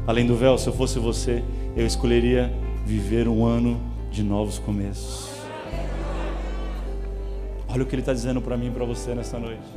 Além 0.07 0.26
do 0.26 0.36
véu, 0.36 0.57
se 0.57 0.67
eu 0.67 0.74
fosse 0.74 0.97
você, 0.97 1.43
eu 1.76 1.86
escolheria 1.86 2.51
viver 2.86 3.28
um 3.28 3.45
ano 3.45 3.80
de 4.12 4.24
novos 4.24 4.60
começos. 4.60 5.30
Olha 7.68 7.84
o 7.84 7.86
que 7.86 7.93
ele 7.93 8.01
está 8.01 8.14
dizendo 8.14 8.41
para 8.41 8.57
mim 8.57 8.68
e 8.68 8.72
para 8.72 8.86
você 8.86 9.14
nessa 9.14 9.38
noite. 9.38 9.68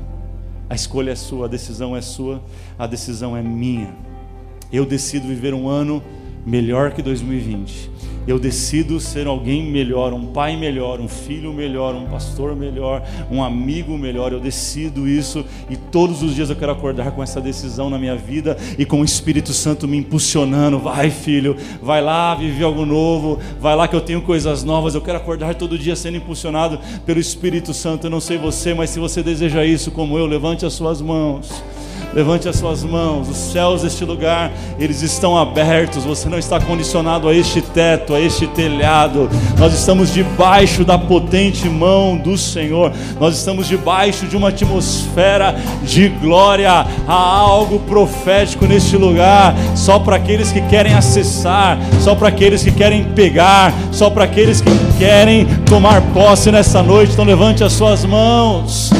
A 0.69 0.75
escolha 0.75 1.11
é 1.11 1.15
sua, 1.15 1.47
a 1.47 1.49
decisão 1.49 1.95
é 1.95 2.01
sua, 2.01 2.43
a 2.79 2.87
decisão 2.87 3.37
é 3.37 3.43
minha. 3.43 3.95
Eu 4.73 4.87
decido 4.87 5.27
viver 5.27 5.53
um 5.53 5.69
ano 5.69 6.03
melhor 6.47 6.93
que 6.93 7.03
2020 7.03 7.91
eu 8.27 8.39
decido 8.39 9.01
ser 9.01 9.27
alguém 9.27 9.71
melhor, 9.71 10.13
um 10.13 10.27
pai 10.27 10.57
melhor, 10.57 11.01
um 11.01 11.09
filho 11.09 11.53
melhor, 11.53 11.95
um 11.95 12.07
pastor 12.07 12.55
melhor, 12.55 13.03
um 13.31 13.43
amigo 13.43 13.97
melhor. 13.99 14.33
Eu 14.33 14.41
decido 14.41 15.09
isso 15.09 15.45
e 15.69 15.77
todos 15.77 16.23
os 16.23 16.35
dias 16.35 16.51
eu 16.51 16.57
quero 16.57 16.73
acordar 16.73 17.11
com 17.13 17.23
essa 17.23 17.41
decisão 17.41 17.91
na 17.91 17.99
minha 17.99 18.17
vida 18.17 18.57
e 18.79 18.85
com 18.85 19.01
o 19.01 19.05
Espírito 19.05 19.53
Santo 19.53 19.89
me 19.89 19.97
impulsionando. 19.97 20.79
Vai, 20.79 21.11
filho, 21.11 21.57
vai 21.83 22.01
lá, 22.01 22.35
vive 22.35 22.63
algo 22.63 22.85
novo, 22.85 23.39
vai 23.61 23.75
lá 23.75 23.89
que 23.89 23.97
eu 23.97 24.01
tenho 24.01 24.23
coisas 24.23 24.63
novas. 24.63 24.95
Eu 24.95 25.01
quero 25.01 25.19
acordar 25.19 25.55
todo 25.55 25.79
dia 25.79 25.97
sendo 25.97 26.17
impulsionado 26.17 26.79
pelo 27.05 27.19
Espírito 27.19 27.75
Santo. 27.75 28.07
Eu 28.07 28.11
não 28.11 28.21
sei 28.21 28.39
você, 28.39 28.75
mas 28.75 28.91
se 28.91 28.99
você 28.99 29.23
deseja 29.23 29.65
isso 29.65 29.91
como 29.91 30.17
eu, 30.17 30.27
levante 30.27 30.65
as 30.65 30.73
suas 30.73 31.01
mãos. 31.01 31.63
Levante 32.15 32.49
as 32.49 32.57
suas 32.57 32.85
mãos. 32.85 33.29
Os 33.29 33.37
céus 33.37 33.83
deste 33.83 34.05
lugar, 34.05 34.53
eles 34.79 35.03
estão 35.03 35.37
abertos. 35.37 36.05
Você 36.05 36.29
não 36.29 36.39
está 36.39 36.61
condicionado 36.61 37.29
a 37.29 37.35
este 37.35 37.61
teto, 37.61 38.15
a 38.15 38.21
este 38.21 38.47
telhado. 38.47 39.29
Nós 39.59 39.73
estamos 39.73 40.13
debaixo 40.13 40.85
da 40.85 40.99
potente 40.99 41.69
mão 41.69 42.17
do 42.17 42.37
Senhor. 42.37 42.93
Nós 43.19 43.37
estamos 43.37 43.67
debaixo 43.67 44.27
de 44.27 44.37
uma 44.37 44.49
atmosfera 44.49 45.55
de 45.83 46.09
glória. 46.09 46.87
Há 47.07 47.13
algo 47.13 47.79
profético 47.81 48.67
neste 48.67 48.97
lugar, 48.97 49.55
só 49.75 49.99
para 49.99 50.17
aqueles 50.17 50.53
que 50.53 50.61
querem 50.63 50.95
acessar, 50.95 51.79
só 52.01 52.15
para 52.15 52.29
aqueles 52.29 52.63
que 52.63 52.71
querem 52.71 53.05
pegar, 53.05 53.73
só 53.91 54.11
para 54.11 54.25
aqueles 54.25 54.61
que 54.61 54.71
querem 54.99 55.47
tomar 55.67 56.01
posse 56.13 56.51
nessa 56.51 56.83
noite. 56.83 57.13
Então 57.13 57.25
levante 57.25 57.65
as 57.65 57.73
suas 57.73 58.05
mãos. 58.05 58.91